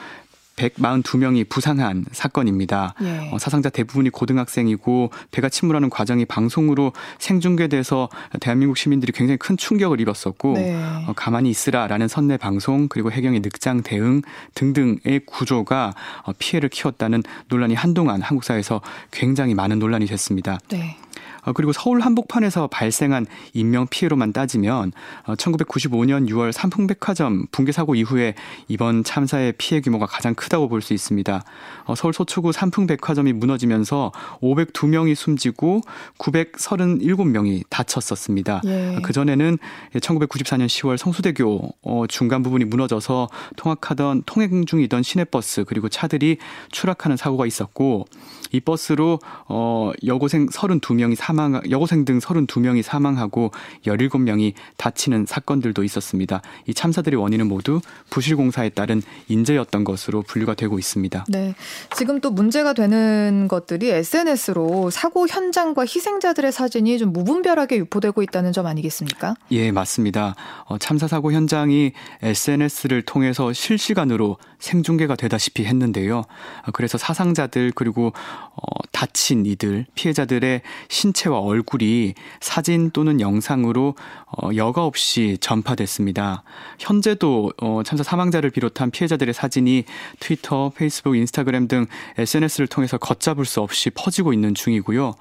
142명이 0.59 1.49
부상한 1.49 2.05
사건입니다. 2.13 2.95
예. 3.03 3.31
어, 3.33 3.39
사상자 3.39 3.71
대부분이 3.71 4.11
고등학생이고 4.11 5.11
배가 5.31 5.49
침몰하는 5.49 5.89
과정이 5.89 6.25
방송으로 6.25 6.93
생중계돼서 7.19 8.09
대한민국 8.41 8.77
시민들이 8.77 9.13
굉장히 9.13 9.39
큰 9.39 9.57
충격을 9.57 10.01
입었었고 10.01 10.55
네. 10.55 10.75
어, 11.07 11.13
가만히 11.15 11.51
있으라라는 11.51 12.09
선내 12.09 12.37
방송 12.37 12.89
그리고 12.89 13.11
해경의 13.13 13.41
늑장 13.41 13.83
대응 13.83 14.23
등등의 14.55 15.21
구조가 15.27 15.95
어, 16.25 16.33
피해를 16.39 16.69
키웠다는 16.69 17.23
논란이 17.49 17.75
한동안 17.75 18.21
한국 18.21 18.45
사회에서 18.45 18.81
굉장히 19.11 19.55
많은 19.55 19.79
논란이 19.79 20.07
됐습니다. 20.07 20.59
네. 20.69 20.97
어, 21.43 21.53
그리고 21.53 21.73
서울 21.73 22.01
한복판에서 22.01 22.67
발생한 22.69 23.27
인명 23.53 23.87
피해로만 23.89 24.33
따지면 24.33 24.93
1995년 25.27 26.29
6월 26.29 26.53
삼풍백화점 26.53 27.47
붕괴 27.53 27.73
사고 27.73 27.95
이후에 27.95 28.35
이번 28.67 29.05
참사의 29.05 29.55
피해 29.59 29.81
규모가 29.81 30.07
가장 30.07 30.35
크다고 30.35 30.69
볼 30.69 30.79
수 30.81 30.95
있습니다. 30.95 31.45
어, 31.85 31.95
서울 31.95 32.15
서초구 32.15 32.53
삼풍백화점이 32.53 33.33
무너지면서 33.33 34.13
502명이 34.43 35.15
숨지고 35.15 35.83
937명이 36.19 37.65
다쳤었습니다. 37.69 38.63
예. 38.65 38.99
그 39.03 39.13
전에는 39.13 39.59
1994년 39.95 40.67
10월 40.67 40.97
성수대교 40.97 41.75
어, 41.83 42.05
중간 42.09 42.43
부분이 42.43 42.65
무너져서 42.65 43.29
통학하던 43.57 44.23
통행 44.27 44.65
중이던 44.67 45.03
시내버스 45.03 45.65
그리고 45.65 45.89
차들이 45.89 46.39
추락하는 46.71 47.17
사고가 47.17 47.47
있었고 47.47 48.07
이 48.53 48.61
버스로 48.61 49.19
어 49.47 49.93
여고생 50.07 50.47
32명이 50.47 51.17
사망 51.29 51.61
여고생 51.69 52.07
등 52.07 52.21
32명이 52.21 52.81
사망하고 52.81 53.51
17명이 53.85 54.55
다치는 54.79 55.27
사건들도 55.27 55.85
있었습니다. 55.85 56.41
이 56.67 56.73
참사들의 56.73 57.21
원인은 57.21 57.49
모두 57.49 57.83
부실 58.09 58.35
공사에 58.35 58.71
따른 58.71 59.03
인재였던 59.29 59.85
것으로 59.85 60.23
분류가 60.23 60.55
되고 60.55 60.79
있습니다. 60.79 61.27
네. 61.29 61.55
지금 61.95 62.23
또 62.23 62.31
문제가 62.31 62.73
되는 62.73 63.47
것들이 63.47 63.91
SNS로 63.91 64.89
사고 64.89 65.27
현장과 65.29 65.83
희생자들의 65.83 66.51
사진이 66.51 66.97
좀 66.97 67.13
무분별하게 67.13 67.77
유포되고 67.77 68.23
있다는 68.23 68.53
점 68.53 68.65
아니겠습니까? 68.65 69.35
예, 69.51 69.71
맞습니다. 69.71 70.35
어, 70.65 70.79
참사 70.79 71.07
사고 71.09 71.33
현장이 71.33 71.93
SNS를 72.23 73.03
통해서 73.03 73.53
실시간으로 73.53 74.39
생중계가 74.59 75.17
되다시피 75.17 75.65
했는데요. 75.65 76.19
어, 76.19 76.71
그래서 76.73 76.99
사상자들 76.99 77.73
그리고 77.75 78.13
어, 78.55 78.61
다친 78.93 79.47
이들 79.47 79.87
피해자들의 79.95 80.63
신체와 80.89 81.39
얼굴이 81.39 82.15
사진 82.41 82.91
또는 82.91 83.21
영상으로 83.21 83.95
어, 84.27 84.51
여과 84.55 84.85
없이 84.85 85.39
전파됐습니다. 85.41 86.43
현재도 86.79 87.53
어, 87.61 87.83
참사 87.85 88.03
사망자를 88.03 88.51
비롯한 88.51 88.91
피해자들의 88.91 89.33
사진이 89.35 89.85
트위터, 90.21 90.73
페이스북, 90.75 91.17
인스타그램 91.17 91.69
등 91.69 91.87
SNS를 92.17 92.67
통해서 92.67 92.99
걷잡을 92.99 93.45
수 93.45 93.61
없이 93.61 93.91
퍼지고 93.91 94.33
있는 94.33 94.55
중이고요. 94.55 95.15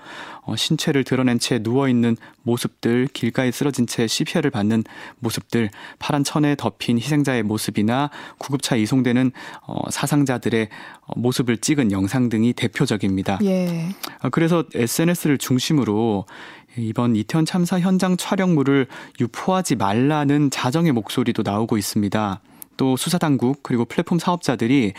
어, 0.48 0.56
신체를 0.56 1.04
드러낸 1.04 1.40
채 1.40 1.60
누워 1.60 1.90
있는 1.90 2.16
모습들, 2.44 3.08
길가에 3.12 3.52
쓰러진 3.52 3.86
채 3.86 4.08
CPR을 4.08 4.50
받는 4.50 4.86
모습들, 5.20 5.70
파란 6.00 6.24
천에 6.24 6.56
덮인 6.56 6.98
희생자의 6.98 7.44
모습이나 7.44 8.10
구급차 8.38 8.78
이송되는 8.78 9.32
어, 9.68 9.90
사상자들의 9.92 10.70
어, 11.02 11.20
모습을 11.20 11.58
찍은 11.58 11.92
영상 11.92 12.30
등이 12.30 12.54
대표적입니다. 12.54 13.40
예. 13.44 13.90
어, 14.24 14.30
그래서 14.30 14.64
SNS를 14.74 15.38
중심으로 15.38 16.26
이번 16.78 17.18
이태원 17.18 17.46
참사 17.46 17.80
현장 17.80 18.16
촬영물을 18.16 18.88
유포하지 19.20 19.76
말라는 19.76 20.50
자정의 20.50 20.94
목소리도 20.94 21.42
나오고 21.44 21.78
있습니다. 21.78 22.40
또 22.78 22.96
수사당국 22.96 23.62
그리고 23.64 23.86
플랫폼 23.86 24.20
사업자들이 24.20 24.94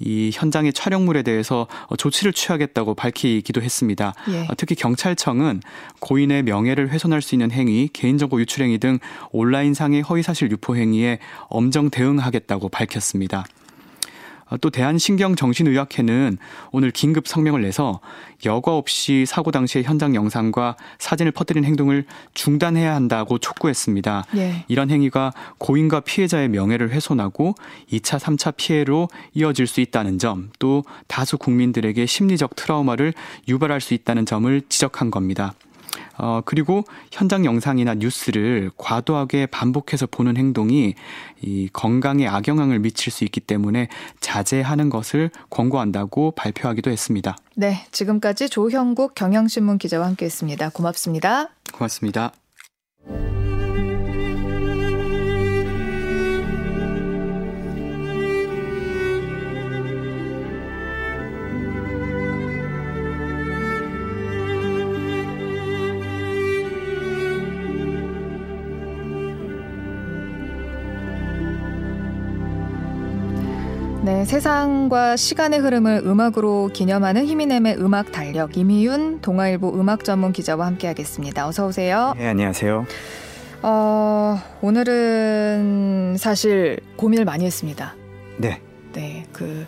이 0.00 0.30
현장의 0.32 0.72
촬영물에 0.72 1.22
대해서 1.22 1.66
조치를 1.96 2.32
취하겠다고 2.32 2.94
밝히기도 2.94 3.62
했습니다. 3.62 4.14
예. 4.28 4.48
특히 4.56 4.74
경찰청은 4.74 5.62
고인의 6.00 6.42
명예를 6.42 6.90
훼손할 6.90 7.22
수 7.22 7.34
있는 7.34 7.50
행위, 7.50 7.88
개인정보 7.92 8.40
유출 8.40 8.64
행위 8.64 8.78
등 8.78 8.98
온라인상의 9.32 10.02
허위사실 10.02 10.50
유포 10.50 10.76
행위에 10.76 11.18
엄정 11.48 11.90
대응하겠다고 11.90 12.68
밝혔습니다. 12.68 13.44
어, 14.50 14.56
또 14.58 14.70
대한신경정신의학회는 14.70 16.38
오늘 16.72 16.90
긴급 16.90 17.26
성명을 17.26 17.62
내서 17.62 18.00
여과 18.44 18.76
없이 18.76 19.24
사고 19.26 19.50
당시의 19.50 19.84
현장 19.84 20.14
영상과 20.14 20.76
사진을 20.98 21.32
퍼뜨린 21.32 21.64
행동을 21.64 22.04
중단해야 22.34 22.94
한다고 22.94 23.38
촉구했습니다. 23.38 24.26
예. 24.36 24.64
이런 24.68 24.90
행위가 24.90 25.32
고인과 25.58 26.00
피해자의 26.00 26.48
명예를 26.48 26.90
훼손하고 26.90 27.54
2차, 27.92 28.18
3차 28.18 28.56
피해로 28.56 29.08
이어질 29.34 29.66
수 29.66 29.80
있다는 29.80 30.18
점, 30.18 30.50
또 30.58 30.84
다수 31.06 31.38
국민들에게 31.38 32.04
심리적 32.06 32.56
트라우마를 32.56 33.14
유발할 33.48 33.80
수 33.80 33.94
있다는 33.94 34.26
점을 34.26 34.60
지적한 34.68 35.10
겁니다. 35.10 35.54
어, 36.18 36.40
그리고 36.44 36.84
현장 37.12 37.44
영상이나 37.44 37.94
뉴스를 37.94 38.70
과도하게 38.76 39.46
반복해서 39.46 40.06
보는 40.06 40.36
행동이 40.36 40.94
이 41.42 41.68
건강에 41.72 42.26
악영향을 42.26 42.78
미칠 42.78 43.12
수 43.12 43.24
있기 43.24 43.40
때문에 43.40 43.88
자제하는 44.20 44.90
것을 44.90 45.30
권고한다고 45.50 46.32
발표하기도 46.32 46.90
했습니다. 46.90 47.36
네, 47.56 47.86
지금까지 47.90 48.48
조형국 48.48 49.14
경향신문 49.14 49.78
기자와 49.78 50.06
함께했습니다. 50.06 50.70
고맙습니다. 50.70 51.48
고맙습니다. 51.72 52.32
네, 74.20 74.26
세상과 74.26 75.16
시간의 75.16 75.60
흐름을 75.60 76.02
음악으로 76.04 76.68
기념하는 76.74 77.24
히미넴의 77.24 77.78
음악 77.78 78.12
달력 78.12 78.54
이미윤 78.54 79.22
동아일보 79.22 79.70
음악 79.80 80.04
전문 80.04 80.34
기자와 80.34 80.66
함께하겠습니다. 80.66 81.48
어서 81.48 81.66
오세요. 81.66 82.12
네, 82.18 82.26
안녕하세요. 82.28 82.84
어, 83.62 84.38
오늘은 84.60 86.16
사실 86.18 86.80
고민을 86.96 87.24
많이 87.24 87.46
했습니다. 87.46 87.96
네. 88.36 88.60
네, 88.92 89.24
그 89.32 89.64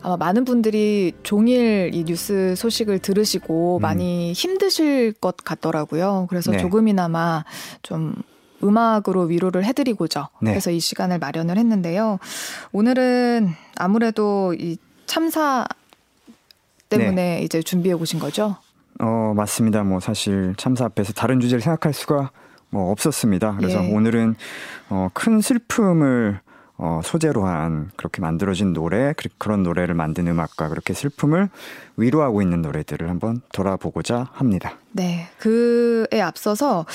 아마 0.00 0.16
많은 0.16 0.46
분들이 0.46 1.12
종일 1.22 1.90
이 1.92 2.02
뉴스 2.04 2.54
소식을 2.56 3.00
들으시고 3.00 3.80
음. 3.80 3.82
많이 3.82 4.32
힘드실 4.32 5.12
것 5.12 5.36
같더라고요. 5.36 6.26
그래서 6.30 6.52
네. 6.52 6.56
조금이나마 6.56 7.44
좀 7.82 8.14
음악으로 8.62 9.22
위로를 9.22 9.64
해드리고자 9.64 10.28
네. 10.42 10.52
해서 10.52 10.70
이 10.70 10.80
시간을 10.80 11.18
마련을 11.18 11.56
했는데요. 11.56 12.18
오늘은 12.72 13.50
아무래도 13.76 14.54
이 14.54 14.76
참사 15.06 15.66
때문에 16.88 17.38
네. 17.38 17.42
이제 17.42 17.62
준비해 17.62 17.94
오신 17.94 18.18
거죠? 18.18 18.56
어, 19.00 19.32
맞습니다. 19.34 19.82
뭐 19.82 20.00
사실 20.00 20.54
참사 20.56 20.84
앞에서 20.84 21.12
다른 21.12 21.40
주제를 21.40 21.62
생각할 21.62 21.92
수가 21.92 22.30
뭐 22.70 22.90
없었습니다. 22.92 23.56
그래서 23.56 23.84
예. 23.84 23.92
오늘은 23.92 24.36
어, 24.90 25.08
큰 25.14 25.40
슬픔을 25.40 26.40
어, 26.82 27.00
소재로 27.04 27.44
한 27.44 27.90
그렇게 27.96 28.22
만들어진 28.22 28.72
노래, 28.72 29.12
그런 29.36 29.62
노래를 29.62 29.94
만든 29.94 30.26
음악과 30.28 30.70
그렇게 30.70 30.94
슬픔을 30.94 31.50
위로하고 31.98 32.40
있는 32.40 32.62
노래들을 32.62 33.08
한번 33.10 33.42
돌아보고자 33.52 34.28
합니다. 34.32 34.78
네. 34.92 35.28
그에 35.38 36.22
앞서서 36.22 36.86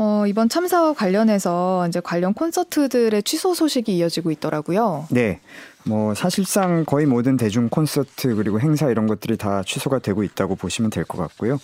어, 0.00 0.24
이번 0.28 0.48
참사와 0.48 0.92
관련해서 0.94 1.86
이제 1.88 2.00
관련 2.00 2.32
콘서트들의 2.32 3.20
취소 3.24 3.52
소식이 3.52 3.96
이어지고 3.96 4.30
있더라고요. 4.30 5.06
네. 5.10 5.40
뭐 5.84 6.14
사실상 6.14 6.84
거의 6.84 7.06
모든 7.06 7.36
대중 7.36 7.68
콘서트 7.68 8.34
그리고 8.36 8.60
행사 8.60 8.90
이런 8.90 9.06
것들이 9.06 9.36
다 9.38 9.62
취소가 9.64 9.98
되고 10.00 10.22
있다고 10.22 10.54
보시면 10.54 10.90
될 10.90 11.04
것 11.04 11.16
같고요. 11.18 11.58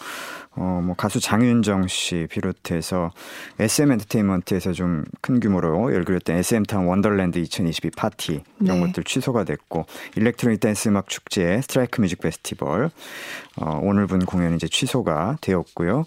어, 0.57 0.81
뭐 0.85 0.95
가수 0.97 1.21
장윤정 1.21 1.89
씨 1.89 2.27
비롯해서 2.31 3.11
SM 3.59 3.93
엔터테인먼트에서 3.93 4.73
좀 4.73 5.05
큰 5.21 5.41
규모로 5.41 5.95
열려 5.95 6.12
그랬던 6.12 6.37
SM타운 6.37 6.87
원더랜드 6.87 7.39
2022 7.39 7.91
파티 7.97 8.43
이런 8.61 8.81
네. 8.81 8.87
것들 8.87 9.05
취소가 9.05 9.45
됐고 9.45 9.87
electronic 10.17 10.61
댄스 10.61 10.89
음악 10.89 11.09
축제 11.09 11.61
스트라이크 11.63 12.01
뮤직 12.01 12.21
페스티벌 12.21 12.91
어, 13.57 13.81
오늘 13.83 14.07
분 14.07 14.25
공연 14.25 14.55
이제 14.55 14.69
취소가 14.69 15.39
되었고요. 15.41 16.05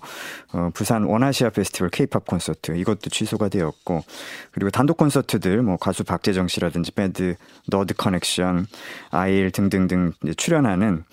어, 0.53 0.69
부산 0.73 1.03
원아시아 1.03 1.49
페스티벌 1.49 1.89
케이팝 1.89 2.27
콘서트 2.27 2.77
이것도 2.77 3.09
취소가 3.09 3.49
되었고 3.49 4.03
그리고 4.51 4.69
단독 4.69 4.97
콘서트들 4.97 5.61
뭐 5.63 5.77
가수 5.77 6.03
박재정 6.03 6.47
씨라든지 6.47 6.91
밴드 6.91 7.35
너드 7.67 7.95
커넥션 7.95 8.67
아일 9.09 9.51
등등등 9.51 10.13
출연하는 10.35 11.05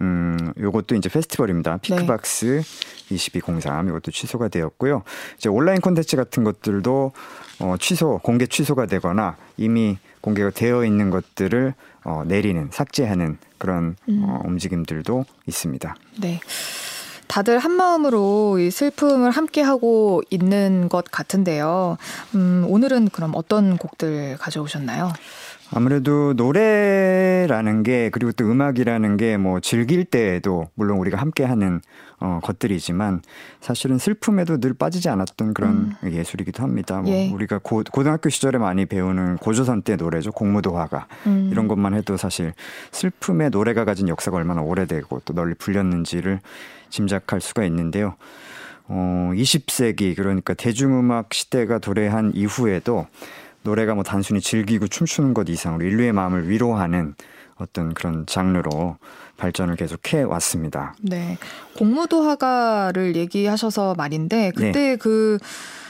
음, 0.00 0.52
요것도 0.58 0.94
이제 0.94 1.08
페스티벌입니다. 1.08 1.78
피크박스 1.78 2.62
네. 2.62 3.14
2203 3.14 3.88
이것도 3.88 4.10
취소가 4.10 4.48
되었고요. 4.48 5.02
이제 5.36 5.48
온라인 5.48 5.80
콘텐츠 5.80 6.16
같은 6.16 6.44
것들도 6.44 7.12
어, 7.60 7.74
취소, 7.80 8.20
공개 8.22 8.46
취소가 8.46 8.86
되거나 8.86 9.36
이미 9.56 9.98
공개가 10.20 10.50
되어 10.50 10.84
있는 10.84 11.10
것들을 11.10 11.74
어, 12.04 12.22
내리는, 12.26 12.68
삭제하는 12.70 13.38
그런 13.58 13.96
음. 14.08 14.22
어, 14.24 14.42
움직임들도 14.44 15.24
있습니다. 15.46 15.96
네. 16.20 16.40
다들 17.28 17.58
한 17.58 17.72
마음으로 17.72 18.58
이 18.58 18.70
슬픔을 18.70 19.30
함께 19.30 19.60
하고 19.60 20.22
있는 20.30 20.88
것 20.88 21.04
같은데요. 21.10 21.98
음, 22.34 22.64
오늘은 22.66 23.10
그럼 23.10 23.32
어떤 23.34 23.76
곡들 23.76 24.38
가져오셨나요? 24.38 25.12
아무래도 25.70 26.32
노래라는 26.32 27.82
게 27.82 28.10
그리고 28.10 28.32
또 28.32 28.50
음악이라는 28.50 29.16
게 29.16 29.38
뭐 29.38 29.60
즐길 29.60 30.04
때에도 30.04 30.68
물론 30.74 30.98
우리가 30.98 31.18
함께 31.18 31.44
하는 31.44 31.80
어 32.20 32.40
것들이지만 32.42 33.22
사실은 33.60 33.98
슬픔에도 33.98 34.58
늘 34.58 34.74
빠지지 34.74 35.08
않았던 35.08 35.54
그런 35.54 35.94
음. 36.02 36.12
예술이기도 36.12 36.62
합니다. 36.62 37.00
뭐 37.00 37.12
예. 37.12 37.30
우리가 37.30 37.60
고, 37.62 37.84
고등학교 37.92 38.28
시절에 38.28 38.58
많이 38.58 38.86
배우는 38.86 39.36
고조선 39.36 39.82
때 39.82 39.94
노래죠. 39.96 40.32
공무도화가 40.32 41.06
음. 41.26 41.48
이런 41.52 41.68
것만 41.68 41.94
해도 41.94 42.16
사실 42.16 42.52
슬픔의 42.90 43.50
노래가 43.50 43.84
가진 43.84 44.08
역사가 44.08 44.36
얼마나 44.36 44.62
오래되고 44.62 45.22
또 45.24 45.32
널리 45.32 45.54
불렸는지를 45.54 46.40
짐작할 46.90 47.40
수가 47.40 47.64
있는데요. 47.66 48.16
어 48.88 49.30
20세기 49.34 50.16
그러니까 50.16 50.54
대중음악 50.54 51.32
시대가 51.34 51.78
도래한 51.78 52.32
이후에도 52.34 53.06
노래가 53.62 53.94
뭐 53.94 54.02
단순히 54.02 54.40
즐기고 54.40 54.88
춤추는 54.88 55.34
것 55.34 55.48
이상으로 55.48 55.84
인류의 55.84 56.12
마음을 56.12 56.48
위로하는 56.48 57.14
어떤 57.56 57.92
그런 57.92 58.24
장르로 58.26 58.96
발전을 59.36 59.76
계속해 59.76 60.22
왔습니다. 60.22 60.94
네. 61.00 61.38
공무도화가를 61.76 63.16
얘기하셔서 63.16 63.94
말인데 63.96 64.52
그때 64.54 64.72
네. 64.72 64.96
그 64.96 65.38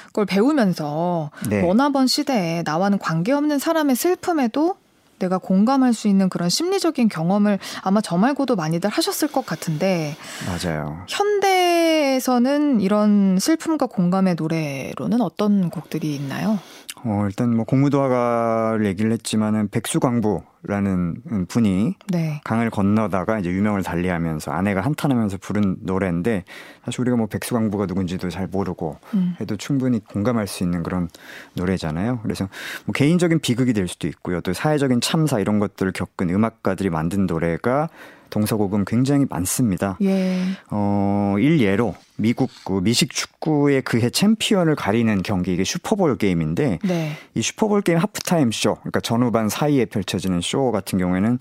그걸 0.07 0.27
배우면서 0.27 1.31
네. 1.49 1.63
머나번 1.63 2.07
시대에 2.07 2.63
나와는 2.65 2.99
관계없는 2.99 3.59
사람의 3.59 3.95
슬픔에도 3.95 4.77
내가 5.19 5.39
공감할 5.39 5.93
수 5.95 6.09
있는 6.09 6.29
그런 6.29 6.49
심리적인 6.49 7.09
경험을 7.09 7.59
아마 7.83 8.01
저 8.01 8.17
말고도 8.17 8.57
많이들 8.57 8.89
하셨을 8.89 9.29
것 9.29 9.45
같은데 9.45 10.17
맞아요. 10.47 11.05
현대에서는 11.09 12.81
이런 12.81 13.39
슬픔과 13.39 13.87
공감의 13.87 14.37
노래로는 14.37 15.21
어떤 15.21 15.71
곡들이 15.71 16.15
있나요? 16.15 16.59
어, 17.05 17.25
일단 17.27 17.55
뭐 17.55 17.65
공무도화가를 17.65 18.87
얘기를 18.87 19.13
했지만은 19.13 19.69
백수광부라는 19.69 21.47
분이 21.49 21.95
네. 22.09 22.41
강을 22.45 22.71
건너다가 22.71 23.39
이제 23.39 23.51
유명을 23.51 23.83
달리하면서 23.83 24.51
아내가 24.51 24.81
한탄하면서 24.81 25.39
부른 25.39 25.79
노래인데 25.81 26.45
사실 26.85 27.01
우리가 27.03 27.17
뭐 27.17 27.27
백수광부가 27.27 27.87
누군지도 27.87 28.31
잘 28.31 28.47
모르고 28.47 28.99
음. 29.15 29.35
해도 29.41 29.57
충분히 29.57 30.01
공감할 30.05 30.47
수 30.47 30.65
있는 30.65 30.83
그런 30.83 31.09
노래잖아요. 31.55 32.21
그래서 32.23 32.49
뭐 32.85 32.93
개인적인 32.93 33.41
비극이 33.41 33.73
될 33.73 33.89
수도 33.89 34.09
있고요. 34.09 34.41
또 34.41 34.53
사회적인 34.53 35.01
참사 35.01 35.39
이런 35.39 35.59
것들을 35.59 35.93
겪은 35.93 36.31
음악가들이 36.31 36.91
만든 36.91 37.27
노래가 37.27 37.89
동서고금 38.31 38.85
굉장히 38.87 39.27
많습니다. 39.29 39.97
예. 40.03 40.43
어, 40.71 41.37
일예로 41.39 41.95
미국 42.17 42.51
그 42.65 42.81
미식 42.83 43.11
축구의 43.11 43.83
그해 43.83 44.11
챔피언을 44.11 44.75
가리는 44.75 45.23
경기 45.23 45.55
이게 45.55 45.65
슈퍼볼 45.65 46.19
게임인데 46.19 46.81
네. 46.83 47.13
이 47.35 47.43
슈퍼볼 47.43 47.83
게임 47.83 47.99
하프타임 47.99 48.51
쇼 48.51 48.75
그러니까 48.77 49.01
전후반 49.01 49.49
사이에 49.49 49.85
펼쳐지는 49.85 50.41
쇼 50.41 50.73
같은 50.73 50.99
경우에는 50.99 51.39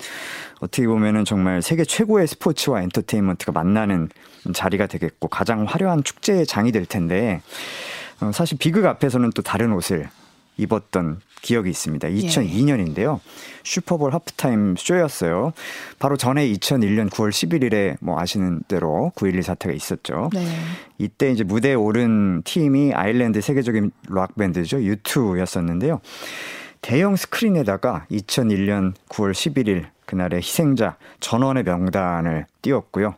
어떻게 0.60 0.86
보면은 0.86 1.24
정말 1.24 1.62
세계 1.62 1.84
최고의 1.84 2.26
스포츠와 2.28 2.82
엔터테인먼트가 2.82 3.52
만나는 3.52 4.08
자리가 4.54 4.86
되겠고 4.86 5.28
가장 5.28 5.64
화려한 5.64 6.04
축제의 6.04 6.46
장이 6.46 6.72
될 6.72 6.86
텐데 6.86 7.40
어, 8.20 8.30
사실 8.32 8.58
비극 8.58 8.86
앞에서는 8.86 9.30
또 9.34 9.42
다른 9.42 9.72
옷을 9.72 10.08
입었던 10.56 11.20
기억이 11.40 11.70
있습니다. 11.70 12.08
2002년인데요. 12.08 13.16
예. 13.16 13.20
슈퍼볼 13.64 14.14
하프타임 14.14 14.76
쇼였어요. 14.76 15.52
바로 15.98 16.16
전에 16.16 16.46
2001년 16.48 17.10
9월 17.10 17.30
11일에 17.30 17.96
뭐 18.00 18.18
아시는 18.18 18.62
대로 18.68 19.12
9.11 19.16 19.42
사태가 19.42 19.74
있었죠. 19.74 20.30
네. 20.32 20.46
이때 20.98 21.30
이제 21.30 21.44
무대에 21.44 21.74
오른 21.74 22.42
팀이 22.42 22.94
아일랜드 22.94 23.40
세계적인 23.40 23.90
락 24.10 24.34
밴드죠. 24.36 24.78
U2였었는데요. 24.78 26.00
대형 26.80 27.16
스크린에다가 27.16 28.06
2001년 28.10 28.94
9월 29.08 29.32
11일 29.32 29.86
그날의 30.06 30.38
희생자 30.38 30.96
전원의 31.20 31.64
명단을 31.64 32.46
띄웠고요. 32.62 33.14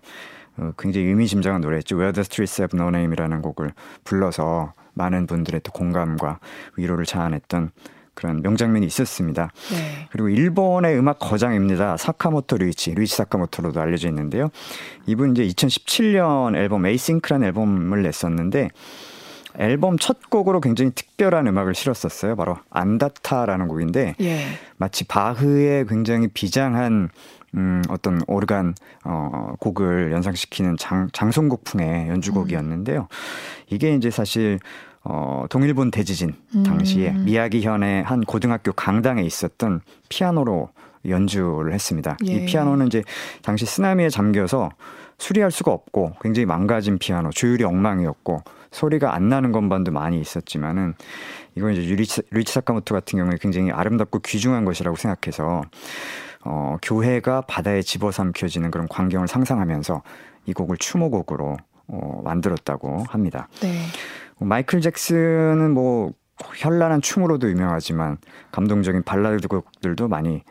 어, 0.57 0.73
굉장히 0.79 1.07
의미심장한 1.07 1.61
노래였죠. 1.61 1.97
Where 1.97 2.13
the 2.13 2.23
Streets 2.23 2.61
Have 2.61 2.79
No 2.79 2.89
Name이라는 2.89 3.43
곡을 3.43 3.73
불러서 4.05 4.73
많은 4.95 5.27
분들의 5.27 5.61
또 5.63 5.73
공감과 5.73 6.41
위로를 6.77 7.05
자아냈던 7.05 7.71
그런 8.15 8.43
명장면이 8.43 8.87
있었습니다. 8.87 9.51
네. 9.71 10.09
그리고 10.11 10.29
일본의 10.29 10.99
음악 10.99 11.19
거장입니다. 11.19 11.97
사카모토 11.97 12.59
류이치, 12.59 12.95
류이치 12.95 13.17
사카모토로도 13.17 13.81
알려져 13.81 14.09
있는데요. 14.09 14.51
이분 15.07 15.37
이제 15.37 15.47
2017년 15.47 16.57
앨범 16.57 16.87
에이싱크라는 16.87 17.47
앨범을 17.47 18.03
냈었는데 18.03 18.71
앨범 19.59 19.99
첫 19.99 20.31
곡으로 20.31 20.61
굉장히 20.61 20.93
특별한 20.93 21.47
음악을 21.47 21.75
실었었어요. 21.75 22.37
바로 22.37 22.57
안다타라는 22.71 23.69
곡인데 23.69 24.15
예. 24.21 24.45
마치 24.77 25.05
바흐의 25.05 25.87
굉장히 25.87 26.29
비장한 26.29 27.11
음, 27.55 27.83
어떤 27.89 28.21
오르간, 28.29 28.75
어, 29.05 29.55
곡을 29.59 30.13
연상시키는 30.13 30.77
장, 30.77 31.09
장송곡풍의 31.13 32.09
연주곡이었는데요. 32.09 33.09
이게 33.69 33.95
이제 33.95 34.11
사실, 34.11 34.61
어, 35.03 35.47
동일본 35.49 35.91
대지진 35.91 36.35
당시에 36.65 37.11
음. 37.11 37.25
미야기현의 37.25 38.03
한 38.05 38.21
고등학교 38.23 38.73
강당에 38.73 39.23
있었던 39.23 39.81
피아노로 40.09 40.71
연주를 41.09 41.73
했습니다. 41.73 42.17
예. 42.27 42.33
이 42.33 42.47
피아노는 42.47 42.89
이제 42.89 43.03
당시 43.43 43.65
쓰나미에 43.65 44.11
잠겨서 44.11 44.71
수리할 45.19 45.51
수가 45.51 45.73
없고 45.73 46.15
굉장히 46.21 46.47
망가진 46.47 46.99
피아노, 46.99 47.31
조율이 47.31 47.65
엉망이었고 47.65 48.43
소리가 48.71 49.15
안 49.15 49.29
나는 49.29 49.53
건반도 49.53 49.91
많이 49.91 50.21
있었지만은 50.21 50.95
이건 51.57 51.73
이제 51.73 51.85
유리치, 51.85 52.23
루이치 52.31 52.53
사카모토 52.53 52.95
같은 52.95 53.19
경우에 53.19 53.37
굉장히 53.41 53.71
아름답고 53.71 54.21
귀중한 54.21 54.65
것이라고 54.65 54.97
생각해서 54.97 55.63
어, 56.45 56.77
교회가 56.83 57.43
바다에 57.43 57.83
집어삼켜지는 57.83 58.71
그런 58.71 58.89
광경을 58.89 59.29
상상하면서 59.29 60.03
이 60.47 60.53
곡을 60.53 60.77
추모곡으로 60.79 61.57
어, 61.89 62.21
만들었다고 62.25 63.05
합니다. 63.09 63.49
네. 63.61 63.83
마이클 64.41 64.81
잭슨은 64.81 65.73
뭐 65.73 66.13
현란한 66.57 67.03
춤으로도 67.03 67.51
유명하지만 67.51 68.19
감동적인 68.51 69.03
발라드 69.03 69.47
곡들도 69.47 70.09
많이 70.09 70.43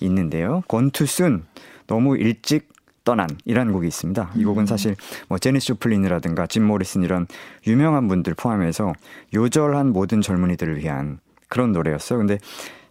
있는데요. 0.00 0.62
건투순 0.68 1.44
너무 1.86 2.16
일찍 2.16 2.68
떠난이라는 3.04 3.72
곡이 3.72 3.86
있습니다. 3.86 4.32
이 4.36 4.44
곡은 4.44 4.64
음. 4.64 4.66
사실 4.66 4.94
뭐 5.28 5.38
제니스 5.38 5.68
조플린이라든가 5.68 6.46
짐 6.46 6.64
모리슨 6.64 7.02
이런 7.02 7.26
유명한 7.66 8.06
분들 8.06 8.34
포함해서 8.34 8.92
요절한 9.34 9.92
모든 9.94 10.20
젊은이들을 10.20 10.76
위한 10.76 11.18
그런 11.48 11.72
노래였어요. 11.72 12.18
근데 12.18 12.38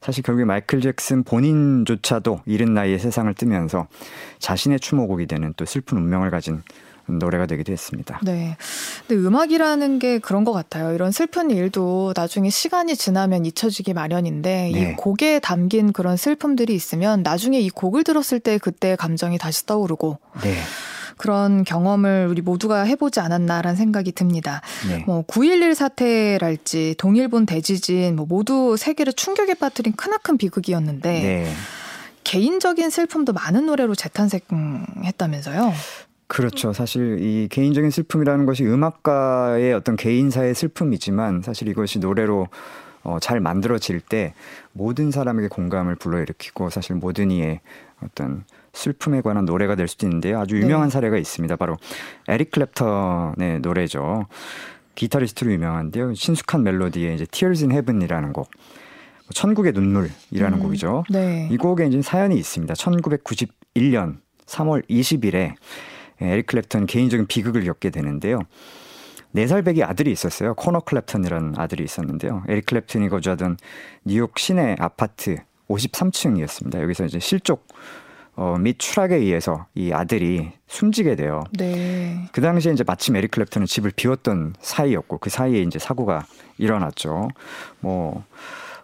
사실 0.02 0.24
결국에 0.24 0.46
마이클 0.46 0.82
잭슨 0.82 1.24
본인조차도 1.24 2.42
이른 2.46 2.74
나이에 2.74 2.98
세상을 2.98 3.32
뜨면서 3.36 3.88
자신의 4.40 4.80
추모곡이 4.80 5.28
되는 5.28 5.54
또 5.56 5.66
슬픈 5.66 5.98
운명을 5.98 6.32
가진 6.32 6.64
노래가 7.08 7.46
되기도 7.46 7.72
했습니다. 7.72 8.20
네. 8.24 8.58
근데 9.08 9.22
음악이라는 9.22 10.00
게 10.00 10.20
그런 10.20 10.44
것 10.44 10.54
같아요. 10.54 10.94
이런 10.94 11.12
슬픈 11.12 11.52
일도 11.52 12.14
나중에 12.16 12.50
시간이 12.50 12.96
지나면 12.96 13.46
잊혀지기 13.46 13.94
마련인데 13.94 14.72
네. 14.74 14.92
이 14.92 14.96
곡에 14.96 15.40
담긴 15.40 15.94
그런 15.94 16.18
슬픔들이 16.18 16.76
있으면 16.76 17.24
나중에 17.24 17.60
이 17.60 17.70
곡을 17.70 18.04
들었을 18.04 18.40
때 18.40 18.58
그때 18.58 18.96
감정이 18.96 19.38
다시 19.38 19.66
떠오르고 19.66 20.20
네. 20.44 20.54
그런 21.18 21.64
경험을 21.64 22.28
우리 22.30 22.42
모두가 22.42 22.84
해보지 22.84 23.20
않았나라는 23.20 23.76
생각이 23.76 24.12
듭니다. 24.12 24.62
네. 24.88 25.04
뭐9.11 25.06 25.74
사태랄지 25.74 26.96
동일본 26.98 27.46
대지진 27.46 28.16
뭐 28.16 28.26
모두 28.28 28.78
세계를 28.78 29.14
충격에 29.14 29.56
빠뜨린 29.56 29.94
크나큰 29.94 30.38
비극이었는데 30.38 31.10
네. 31.10 31.54
개인적인 32.24 32.90
슬픔도 32.90 33.34
많은 33.34 33.66
노래로 33.66 33.96
재탄생했다면서요? 33.96 35.74
그렇죠. 36.28 36.74
사실 36.74 37.18
이 37.22 37.48
개인적인 37.50 37.90
슬픔이라는 37.90 38.46
것이 38.46 38.66
음악가의 38.66 39.74
어떤 39.74 39.96
개인사의 39.96 40.54
슬픔이지만 40.54 41.42
사실 41.42 41.68
이것이 41.70 42.00
노래로 42.00 42.48
어, 43.04 43.20
잘 43.20 43.40
만들어질 43.40 44.02
때 44.02 44.34
모든 44.74 45.12
사람에게 45.12 45.48
공감을 45.48 45.96
불러일으키고 45.96 46.70
사실 46.70 46.96
모든 46.96 47.32
이의 47.32 47.62
어떤 48.04 48.44
슬픔에 48.74 49.22
관한 49.22 49.46
노래가 49.46 49.76
될 49.76 49.88
수도 49.88 50.06
있는데요. 50.06 50.40
아주 50.40 50.58
유명한 50.60 50.90
네. 50.90 50.94
사례가 50.94 51.18
있습니다. 51.18 51.56
바로 51.56 51.78
에릭 52.28 52.52
클랩턴의 52.52 53.62
노래죠. 53.62 54.26
기타리스트로 54.96 55.52
유명한데요. 55.54 56.14
친숙한 56.14 56.64
멜로디에 56.64 57.14
이제 57.14 57.26
Tears 57.26 57.64
in 57.64 57.72
Heaven이라는 57.72 58.34
곡. 58.34 58.50
천국의 59.34 59.74
눈물이라는 59.74 60.58
음, 60.58 60.64
곡이죠. 60.64 61.04
네. 61.10 61.48
이 61.52 61.58
곡에 61.58 61.88
이제 61.88 62.02
사연이 62.02 62.36
있습니다. 62.38 62.74
1991년 62.74 64.18
3월 64.46 64.88
20일에 64.90 65.54
에릭 66.22 66.48
클랩턴 66.48 66.88
개인적인 66.88 67.28
비극을 67.28 67.64
겪게 67.64 67.90
되는데요. 67.90 68.42
4살 69.36 69.66
배기 69.66 69.84
아들이 69.84 70.12
있었어요. 70.12 70.56
코너 70.56 70.80
클랩턴이라는 70.80 71.60
아들이 71.60 71.84
있었는데요. 71.84 72.44
에릭 72.48 72.66
클랩턴이 72.66 73.10
거주하던 73.10 73.58
뉴욕 74.06 74.38
시내 74.40 74.76
아파트 74.80 75.38
53층이었습니다. 75.70 76.82
여기서 76.82 77.06
이제 77.06 77.20
실족 77.20 77.68
어, 78.36 78.56
및 78.60 78.78
추락에 78.78 79.16
의해서 79.16 79.66
이 79.74 79.92
아들이 79.92 80.52
숨지게 80.68 81.16
돼요. 81.16 81.44
네. 81.58 82.30
그 82.32 82.40
당시에 82.40 82.72
이제 82.72 82.84
마침 82.86 83.16
에릭 83.16 83.32
클랩턴은 83.32 83.66
집을 83.66 83.92
비웠던 83.96 84.56
사이였고 84.60 85.18
그 85.18 85.32
사이에 85.32 85.62
이제 85.62 85.80
사고가 85.80 86.26
일어났죠. 86.60 87.30
뭐 87.80 88.24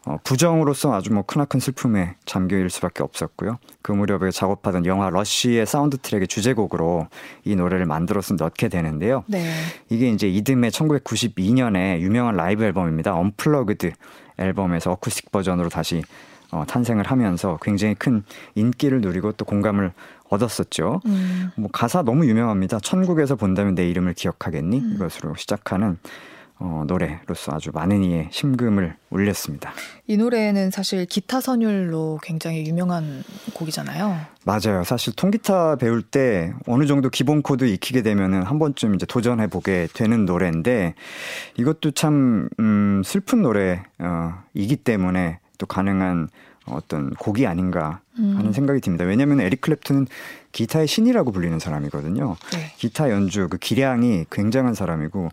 어, 0.05 0.17
부정으로서 0.23 0.93
아주 0.93 1.13
뭐 1.13 1.23
크나큰 1.23 1.59
슬픔에 1.59 2.15
잠길 2.25 2.69
수밖에 2.69 3.03
없었고요. 3.03 3.57
그 3.81 3.93
무렵에 3.93 4.31
작업하던 4.31 4.85
영화 4.85 5.09
Rush의 5.09 5.65
사운드 5.65 5.97
트랙의 5.97 6.27
주제곡으로 6.27 7.07
이 7.45 7.55
노래를 7.55 7.85
만들어서 7.85 8.35
넣게 8.35 8.67
되는데요. 8.67 9.23
네. 9.27 9.49
이게 9.89 10.09
이제 10.09 10.27
이듬해 10.27 10.69
1992년에 10.69 11.99
유명한 11.99 12.35
라이브 12.35 12.63
앨범입니다. 12.65 13.15
Unplugged 13.15 13.93
앨범에서 14.37 14.91
어쿠스틱 14.91 15.31
버전으로 15.31 15.69
다시 15.69 16.01
어, 16.51 16.65
탄생을 16.67 17.05
하면서 17.05 17.57
굉장히 17.61 17.95
큰 17.95 18.23
인기를 18.55 19.01
누리고 19.01 19.31
또 19.31 19.45
공감을 19.45 19.91
얻었었죠. 20.29 21.01
음. 21.05 21.51
뭐 21.55 21.69
가사 21.71 22.03
너무 22.03 22.27
유명합니다. 22.27 22.79
천국에서 22.79 23.35
본다면 23.35 23.73
내 23.73 23.87
이름을 23.89 24.13
기억하겠니? 24.13 24.79
음. 24.79 24.93
이것으로 24.95 25.35
시작하는 25.35 25.97
어, 26.59 26.83
노래로서 26.87 27.53
아주 27.53 27.71
많은 27.73 28.03
이의 28.03 28.29
심금을 28.31 28.95
울렸습니다. 29.09 29.73
이 30.07 30.17
노래는 30.17 30.71
사실 30.71 31.05
기타 31.05 31.41
선율로 31.41 32.19
굉장히 32.23 32.65
유명한 32.65 33.23
곡이잖아요. 33.53 34.17
맞아요. 34.45 34.83
사실 34.83 35.13
통기타 35.13 35.77
배울 35.77 36.01
때 36.01 36.53
어느 36.67 36.85
정도 36.85 37.09
기본 37.09 37.41
코드 37.41 37.65
익히게 37.65 38.01
되면은 38.01 38.43
한 38.43 38.59
번쯤 38.59 38.95
이제 38.95 39.05
도전해 39.05 39.47
보게 39.47 39.87
되는 39.93 40.25
노래인데 40.25 40.93
이것도 41.57 41.91
참 41.91 42.47
음, 42.59 43.01
슬픈 43.03 43.41
노래이기 43.41 43.83
어, 43.99 44.83
때문에 44.83 45.39
또 45.57 45.65
가능한 45.65 46.29
어떤 46.65 47.09
곡이 47.15 47.45
아닌가 47.45 47.99
하는 48.15 48.45
음. 48.45 48.53
생각이 48.53 48.79
듭니다. 48.79 49.03
왜냐하면 49.05 49.41
에릭 49.41 49.61
클랩튼은 49.61 50.07
기타의 50.51 50.87
신이라고 50.87 51.31
불리는 51.31 51.59
사람이거든요. 51.59 52.37
네. 52.51 52.73
기타 52.77 53.09
연주 53.09 53.47
그 53.49 53.57
기량이 53.57 54.25
굉장한 54.31 54.73
사람이고 54.73 55.29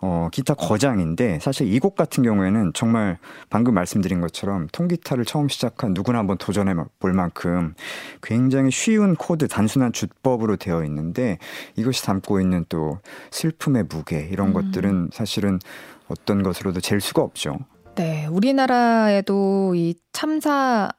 어, 0.00 0.28
기타 0.32 0.54
거장인데 0.54 1.40
사실 1.40 1.72
이 1.72 1.80
곡 1.80 1.96
같은 1.96 2.22
경우에는 2.22 2.72
정말 2.74 3.18
방금 3.50 3.74
말씀드린 3.74 4.20
것처럼 4.20 4.68
통기타를 4.72 5.24
처음 5.24 5.48
시작한 5.48 5.92
누구나 5.94 6.18
한번 6.18 6.38
도전해 6.38 6.74
볼 6.98 7.12
만큼 7.12 7.74
굉장히 8.22 8.70
쉬운 8.70 9.16
코드, 9.16 9.48
단순한 9.48 9.92
주법으로 9.92 10.56
되어 10.56 10.84
있는데 10.84 11.38
이것이 11.76 12.04
담고 12.04 12.40
있는 12.40 12.64
또 12.68 12.98
슬픔의 13.30 13.84
무게 13.88 14.28
이런 14.30 14.48
음. 14.48 14.52
것들은 14.52 15.10
사실은 15.12 15.58
어떤 16.08 16.42
것으로도 16.42 16.80
잴 16.80 17.00
수가 17.00 17.22
없죠. 17.22 17.58
네, 17.94 18.26
우리나라에도 18.26 19.74
이 19.74 19.94
참사 20.12 20.90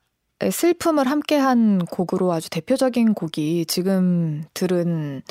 의 0.41 0.51
슬픔을 0.51 1.05
함께한 1.05 1.79
곡으로 1.85 2.31
아주 2.31 2.49
대표적인 2.49 3.13
곡이 3.13 3.65
지금 3.65 4.45
들은 4.53 5.21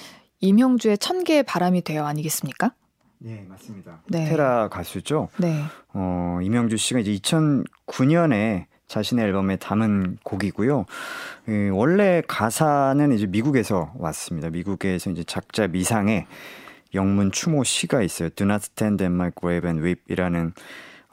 임형주의 0.40 0.98
천 0.98 1.24
개의 1.24 1.44
바람이 1.44 1.80
되어 1.82 2.04
아니겠습니까? 2.04 2.72
네, 3.20 3.44
맞습니다. 3.48 4.00
네. 4.06 4.28
테라 4.28 4.68
가수죠. 4.68 5.28
네. 5.38 5.62
어, 5.92 6.38
임영주 6.42 6.76
씨가 6.76 7.00
이제 7.00 7.12
2009년에 7.12 8.66
자신의 8.86 9.26
앨범에 9.26 9.56
담은 9.56 10.18
곡이고요. 10.22 10.86
예, 11.48 11.68
원래 11.68 12.22
가사는 12.26 13.12
이제 13.12 13.26
미국에서 13.26 13.92
왔습니다. 13.96 14.50
미국에서 14.50 15.10
이제 15.10 15.24
작자 15.24 15.66
미상의 15.66 16.26
영문 16.94 17.30
추모 17.30 17.64
시가 17.64 18.02
있어요. 18.02 18.30
Do 18.30 18.46
not 18.46 18.62
stand 18.62 19.02
in 19.04 19.12
my 19.12 19.30
grave 19.38 19.68
and 19.68 19.84
weep이라는 19.84 20.54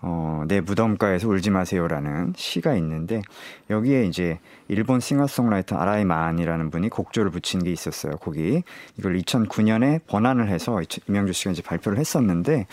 어, 0.08 0.44
내 0.48 0.62
무덤가에서 0.62 1.28
울지 1.28 1.50
마세요라는 1.50 2.34
시가 2.36 2.76
있는데 2.76 3.24
여기에 3.72 4.06
이제 4.06 4.38
일본 4.68 5.00
싱어송라이터 5.00 5.78
아라이 5.78 6.06
만이라는 6.06 6.70
분이 6.70 6.90
곡조를 6.90 7.32
붙인 7.32 7.64
게 7.64 7.72
있었어요. 7.72 8.18
곡이 8.18 8.62
이걸 9.00 9.18
2009년에 9.18 10.02
번안을 10.06 10.48
해서 10.50 10.80
이명주 11.10 11.34
씨가 11.34 11.52
이제 11.52 11.64
발표를 11.64 11.98
했었는데 11.98 12.68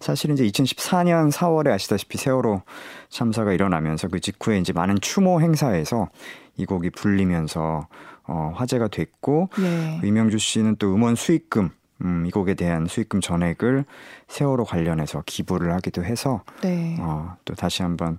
사실 0.00 0.30
이제 0.30 0.46
2014년 0.46 1.30
4월에 1.30 1.68
아시다시피 1.68 2.16
세월호 2.16 2.62
참사가 3.10 3.52
일어나면서 3.52 4.08
그 4.08 4.18
직후에 4.18 4.58
이제 4.58 4.72
많은 4.72 5.00
추모 5.02 5.42
행사에서 5.42 6.08
이 6.56 6.64
곡이 6.64 6.90
불리면서 6.90 7.88
어, 8.24 8.52
화제가 8.54 8.88
됐고 8.88 9.50
예. 9.60 10.00
이명주 10.02 10.38
씨는 10.38 10.76
또 10.76 10.94
음원 10.94 11.14
수익금 11.14 11.68
음, 12.04 12.24
이 12.26 12.30
곡에 12.30 12.54
대한 12.54 12.86
수익금 12.86 13.20
전액을 13.20 13.84
세월호 14.28 14.64
관련해서 14.64 15.22
기부를 15.26 15.72
하기도 15.74 16.04
해서 16.04 16.42
네. 16.62 16.96
어, 17.00 17.36
또 17.44 17.54
다시 17.54 17.82
한번 17.82 18.18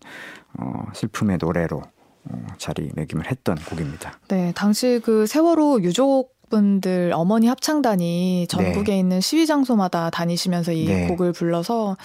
어, 0.58 0.86
슬픔의 0.94 1.38
노래로 1.40 1.82
어, 2.26 2.48
자리매김을 2.58 3.30
했던 3.30 3.56
곡입니다. 3.56 4.20
네, 4.28 4.52
당시 4.56 5.02
그 5.04 5.26
세월호 5.26 5.82
유족 5.82 6.42
분들 6.50 7.12
어머니 7.16 7.48
합창단이 7.48 8.46
전국에 8.50 8.92
네. 8.92 9.00
있는 9.00 9.22
시위 9.22 9.48
장소마다 9.48 10.10
다니시면서 10.10 10.74
이 10.74 10.86
네. 10.86 11.08
곡을 11.08 11.32
불러서 11.32 11.96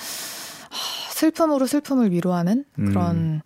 슬픔으로 1.11 1.67
슬픔을 1.67 2.13
위로하는 2.13 2.65
그런 2.77 3.17
음. 3.17 3.41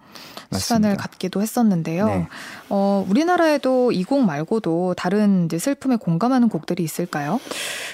시간을 0.58 0.96
갖기도 0.96 1.40
했었는데요. 1.42 2.06
네. 2.06 2.26
어, 2.68 3.06
우리나라에도 3.08 3.92
이 3.92 4.04
곡 4.10 4.24
말고도 4.24 4.94
다른 4.96 5.44
이제 5.44 5.58
슬픔에 5.58 5.94
공감하는 5.94 6.48
곡들이 6.48 6.82
있을까요? 6.82 7.38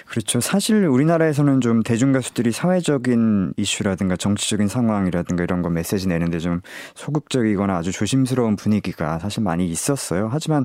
그렇죠. 0.07 0.41
사실 0.41 0.87
우리나라에서는 0.87 1.61
좀 1.61 1.83
대중 1.83 2.13
가수들이 2.13 2.53
사회적인 2.53 3.53
이슈라든가 3.59 4.17
정치적인 4.17 4.69
상황이라든가 4.69 5.43
이런 5.45 5.61
거 5.61 5.69
메시지 5.69 6.09
내는데 6.09 6.39
좀 6.39 6.63
소극적이거나 6.95 7.77
아주 7.77 7.93
조심스러운 7.93 8.57
분위기가 8.57 9.19
사실 9.19 9.43
많이 9.43 9.67
있었어요. 9.69 10.29
하지만 10.33 10.65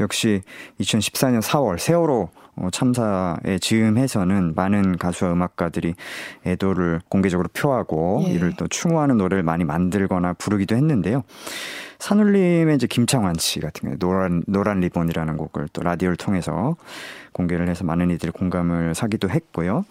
역시 0.00 0.42
2014년 0.80 1.40
4월 1.42 1.78
세월호 1.78 2.22
어, 2.22 2.39
참사에 2.72 3.58
즈음해서는 3.60 4.52
많은 4.54 4.98
가수와 4.98 5.32
음악가들이 5.32 5.94
애도를 6.46 7.00
공개적으로 7.08 7.48
표하고 7.52 8.24
예. 8.26 8.32
이를 8.32 8.52
또 8.56 8.68
추모하는 8.68 9.16
노래를 9.18 9.42
많이 9.42 9.64
만들거나 9.64 10.34
부르기도 10.34 10.76
했는데요. 10.76 11.22
산울림의 11.98 12.76
이제 12.76 12.86
김창완 12.86 13.36
씨 13.38 13.60
같은 13.60 13.88
경우 13.88 13.98
노란 13.98 14.42
노란 14.46 14.80
리본이라는 14.80 15.36
곡을 15.36 15.68
또 15.72 15.82
라디오를 15.82 16.16
통해서 16.16 16.76
공개를 17.32 17.68
해서 17.68 17.84
많은 17.84 18.10
이들이 18.10 18.32
공감을 18.32 18.94
사기도 18.94 19.28
했고요. 19.28 19.84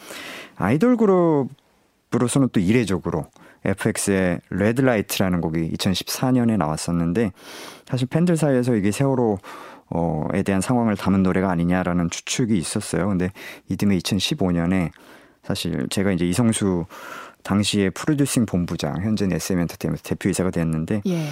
아이돌 0.57 0.97
그룹으로서는 0.97 2.49
또 2.51 2.59
이례적으로 2.59 3.27
FX의 3.65 4.39
Red 4.49 4.69
Light라는 4.69 5.41
곡이 5.41 5.71
2014년에 5.73 6.57
나왔었는데 6.57 7.31
사실 7.85 8.07
팬들 8.07 8.37
사이에서 8.37 8.75
이게 8.75 8.91
세월호 8.91 9.37
어에 9.89 10.43
대한 10.43 10.61
상황을 10.61 10.95
담은 10.95 11.23
노래가 11.23 11.49
아니냐라는 11.49 12.09
추측이 12.09 12.57
있었어요. 12.57 13.07
근데 13.07 13.31
이듬해 13.69 13.97
2015년에 13.97 14.91
사실 15.43 15.87
제가 15.89 16.11
이제 16.11 16.25
이성수 16.25 16.85
당시에 17.43 17.89
프로듀싱 17.89 18.45
본부장 18.45 19.01
현재는 19.01 19.35
SM 19.35 19.59
엔터테인먼트 19.59 20.03
대표이사가 20.03 20.51
됐는데 20.51 21.01
예. 21.07 21.27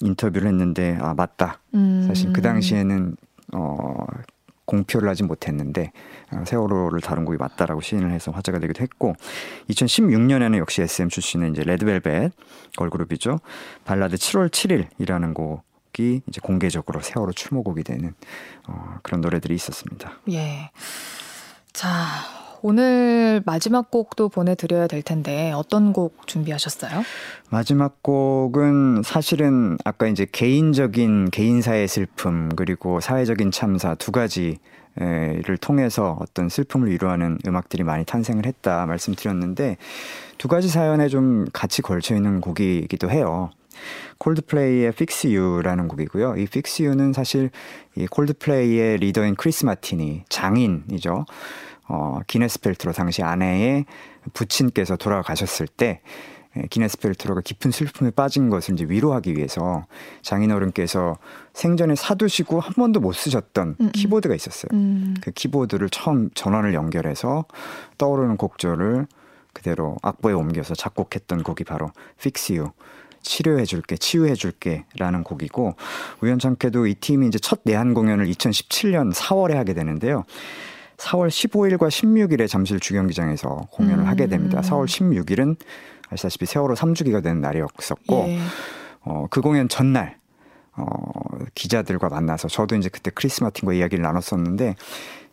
인터뷰를 0.00 0.48
했는데 0.48 0.98
아 1.00 1.14
맞다. 1.14 1.60
음. 1.74 2.04
사실 2.06 2.32
그 2.32 2.42
당시에는 2.42 3.16
어 3.54 4.06
공표를 4.66 5.08
하지 5.08 5.22
못했는데 5.22 5.92
어, 6.32 6.44
세월호를 6.46 7.00
다룬 7.00 7.24
곡이 7.24 7.38
맞다라고 7.38 7.80
시인을 7.80 8.10
해서 8.10 8.30
화제가 8.30 8.58
되기도 8.58 8.82
했고 8.82 9.14
2016년에는 9.70 10.56
역시 10.58 10.82
SM 10.82 11.08
출신의 11.08 11.50
이제 11.50 11.62
레드벨벳 11.62 12.32
걸그룹이죠 12.76 13.40
발라드 13.84 14.16
7월 14.16 14.48
7일이라는 14.48 15.34
곡 15.34 15.62
이 15.98 16.20
이제 16.28 16.40
공개적으로 16.42 17.00
세월호 17.00 17.32
추모곡이 17.32 17.84
되는 17.84 18.14
어, 18.66 18.98
그런 19.02 19.20
노래들이 19.20 19.54
있었습니다. 19.54 20.12
예. 20.30 20.70
자 21.72 21.96
오늘 22.62 23.42
마지막 23.44 23.90
곡도 23.90 24.30
보내드려야 24.30 24.86
될 24.86 25.02
텐데 25.02 25.52
어떤 25.52 25.92
곡 25.92 26.26
준비하셨어요? 26.26 27.02
마지막 27.50 28.02
곡은 28.02 29.02
사실은 29.04 29.76
아까 29.84 30.06
이제 30.06 30.26
개인적인 30.30 31.30
개인사의 31.30 31.86
슬픔 31.88 32.48
그리고 32.56 33.00
사회적인 33.00 33.50
참사 33.50 33.94
두 33.94 34.12
가지 34.12 34.58
를 34.96 35.56
통해서 35.56 36.16
어떤 36.20 36.48
슬픔을 36.48 36.88
위로하는 36.88 37.36
음악들이 37.48 37.82
많이 37.82 38.04
탄생을 38.04 38.46
했다 38.46 38.86
말씀드렸는데 38.86 39.76
두 40.38 40.46
가지 40.46 40.68
사연에 40.68 41.08
좀 41.08 41.46
같이 41.52 41.82
걸쳐 41.82 42.14
있는 42.14 42.40
곡이기도 42.40 43.10
해요. 43.10 43.50
콜드플레이의 44.18 44.88
Fix 44.88 45.26
You라는 45.26 45.88
곡이고요. 45.88 46.36
이 46.36 46.42
Fix 46.42 46.82
You는 46.82 47.12
사실 47.12 47.50
이 47.96 48.06
콜드플레이의 48.06 48.98
리더인 48.98 49.34
크리스 49.34 49.64
마틴의 49.64 50.24
장인이죠. 50.28 51.24
어, 51.88 52.20
기네스 52.26 52.60
펠트로 52.60 52.92
당시 52.92 53.22
아내의 53.22 53.84
부친께서 54.32 54.96
돌아가셨을 54.96 55.66
때 55.66 56.00
예, 56.56 56.62
기네스 56.70 56.98
펠트로가 56.98 57.40
깊은 57.40 57.70
슬픔에 57.70 58.10
빠진 58.10 58.48
것을 58.48 58.74
이제 58.74 58.84
위로하기 58.88 59.36
위해서 59.36 59.86
장인어른께서 60.22 61.18
생전에 61.52 61.94
사두시고 61.94 62.60
한 62.60 62.74
번도 62.74 63.00
못 63.00 63.12
쓰셨던 63.12 63.68
음, 63.68 63.86
음. 63.86 63.92
키보드가 63.92 64.34
있었어요. 64.34 64.68
음. 64.72 65.14
그 65.20 65.30
키보드를 65.32 65.90
처음 65.90 66.30
전원을 66.34 66.74
연결해서 66.74 67.44
떠오르는 67.98 68.36
곡조를 68.36 69.06
그대로 69.52 69.96
악보에 70.02 70.32
옮겨서 70.32 70.74
작곡했던 70.74 71.42
곡이 71.42 71.64
바로 71.64 71.90
Fix 72.18 72.52
You. 72.52 72.72
치료해줄게, 73.24 73.96
치유해줄게라는 73.96 75.24
곡이고 75.24 75.74
우연찮게도 76.20 76.86
이 76.86 76.94
팀이 76.94 77.26
이제 77.26 77.38
첫 77.38 77.60
내한 77.64 77.94
공연을 77.94 78.26
2017년 78.26 79.12
4월에 79.12 79.54
하게 79.54 79.74
되는데요. 79.74 80.24
4월 80.96 81.28
15일과 81.28 81.88
16일에 81.88 82.48
잠실 82.48 82.78
주경기장에서 82.78 83.66
공연을 83.72 84.04
음. 84.04 84.06
하게 84.06 84.26
됩니다. 84.26 84.60
4월 84.60 84.86
16일은 84.86 85.56
아시다시피 86.10 86.46
세월호 86.46 86.74
3주기가 86.74 87.22
되는 87.22 87.40
날이었었고, 87.40 88.24
예. 88.28 88.38
어, 89.00 89.26
그 89.30 89.40
공연 89.40 89.68
전날, 89.68 90.18
어, 90.76 90.86
기자들과 91.54 92.08
만나서 92.08 92.48
저도 92.48 92.76
이제 92.76 92.88
그때 92.88 93.10
크리스 93.12 93.42
마틴과 93.42 93.74
이야기를 93.74 94.02
나눴었는데, 94.02 94.76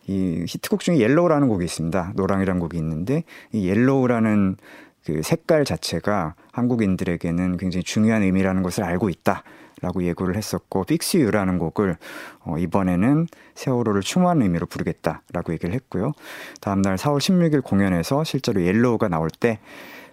이 0.08 0.46
히트곡 0.48 0.80
중에 0.80 0.98
Yellow라는 0.98 1.48
곡이 1.48 1.64
있습니다. 1.64 2.14
노랑이라는 2.16 2.60
곡이 2.60 2.78
있는데, 2.78 3.24
이 3.52 3.68
Yellow라는 3.68 4.58
그 5.06 5.22
색깔 5.24 5.66
자체가 5.66 6.36
한국인들에게는 6.52 7.58
굉장히 7.58 7.84
중요한 7.84 8.24
의미라는 8.24 8.64
것을 8.64 8.84
알고 8.84 9.10
있다. 9.10 9.44
라고 9.82 10.04
예고를 10.04 10.38
했었고 10.38 10.84
Fix 10.84 11.18
You라는 11.18 11.58
곡을 11.58 11.98
어, 12.42 12.58
이번에는 12.60 13.28
세월호를 13.56 14.02
추모하는 14.02 14.44
의미로 14.44 14.68
부르겠다라고 14.68 15.54
얘기를 15.54 15.74
했고요. 15.74 16.12
다음 16.60 16.84
날 16.84 16.98
4월 16.98 17.18
16일 17.18 17.64
공연에서 17.64 18.24
실제로 18.24 18.62
Yellow가 18.62 19.08
나올 19.08 19.32
때 19.32 19.58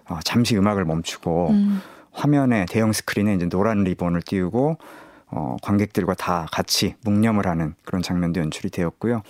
어, 0.09 0.17
잠시 0.23 0.57
음악을 0.57 0.85
멈추고 0.85 1.49
음. 1.51 1.81
화면에 2.11 2.65
대형 2.67 2.91
스크린에 2.91 3.35
이제 3.35 3.47
노란 3.47 3.83
리본을 3.83 4.23
띄우고 4.23 4.77
어, 5.31 5.57
관객들과 5.61 6.15
다 6.15 6.47
같이 6.51 6.95
묵념을 7.03 7.45
하는 7.45 7.75
그런 7.85 8.01
장면도 8.01 8.39
연출이 8.39 8.71
되었고요. 8.71 9.21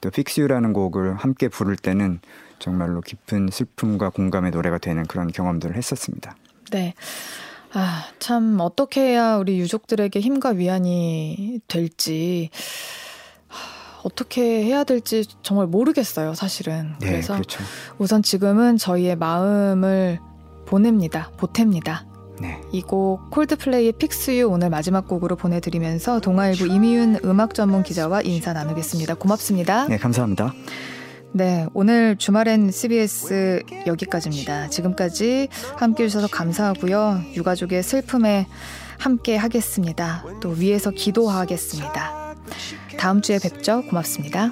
또 0.00 0.10
Fix 0.10 0.40
You라는 0.42 0.72
곡을 0.72 1.16
함께 1.16 1.48
부를 1.48 1.74
때는 1.74 2.20
정말로 2.58 3.00
깊은 3.00 3.48
슬픔과 3.50 4.10
공감의 4.10 4.50
노래가 4.50 4.78
되는 4.78 5.06
그런 5.06 5.30
경험들을 5.30 5.76
했었습니다. 5.76 6.36
네. 6.70 6.94
아, 7.72 8.04
참, 8.18 8.58
어떻게 8.60 9.00
해야 9.02 9.36
우리 9.36 9.58
유족들에게 9.58 10.20
힘과 10.20 10.50
위안이 10.50 11.60
될지, 11.68 12.50
어떻게 14.02 14.64
해야 14.64 14.84
될지 14.84 15.24
정말 15.42 15.66
모르겠어요, 15.66 16.34
사실은. 16.34 16.94
네, 17.00 17.10
그래서 17.10 17.34
그렇죠. 17.34 17.62
우선 17.98 18.22
지금은 18.22 18.78
저희의 18.78 19.16
마음을 19.16 20.18
보냅니다. 20.66 21.30
보탭니다. 21.36 22.06
네. 22.40 22.60
이곡 22.72 23.30
콜드플레이의 23.30 23.92
픽스유 23.92 24.48
오늘 24.48 24.70
마지막 24.70 25.08
곡으로 25.08 25.36
보내드리면서 25.36 26.20
동아일보 26.20 26.66
이미윤 26.66 27.20
음악 27.24 27.54
전문 27.54 27.82
기자와 27.82 28.22
인사 28.22 28.52
나누겠습니다. 28.52 29.14
고맙습니다. 29.14 29.88
네, 29.88 29.96
감사합니다. 29.96 30.54
네, 31.32 31.66
오늘 31.74 32.16
주말엔 32.16 32.70
CBS 32.70 33.62
여기까지입니다. 33.86 34.68
지금까지 34.70 35.48
함께 35.76 36.04
해주셔서 36.04 36.28
감사하고요. 36.28 37.22
유가족의 37.34 37.82
슬픔에 37.82 38.46
함께 38.98 39.36
하겠습니다. 39.36 40.24
또 40.40 40.50
위에서 40.50 40.90
기도하겠습니다. 40.90 42.34
다음 42.98 43.22
주에 43.22 43.38
뵙죠. 43.38 43.82
고맙습니다. 43.82 44.50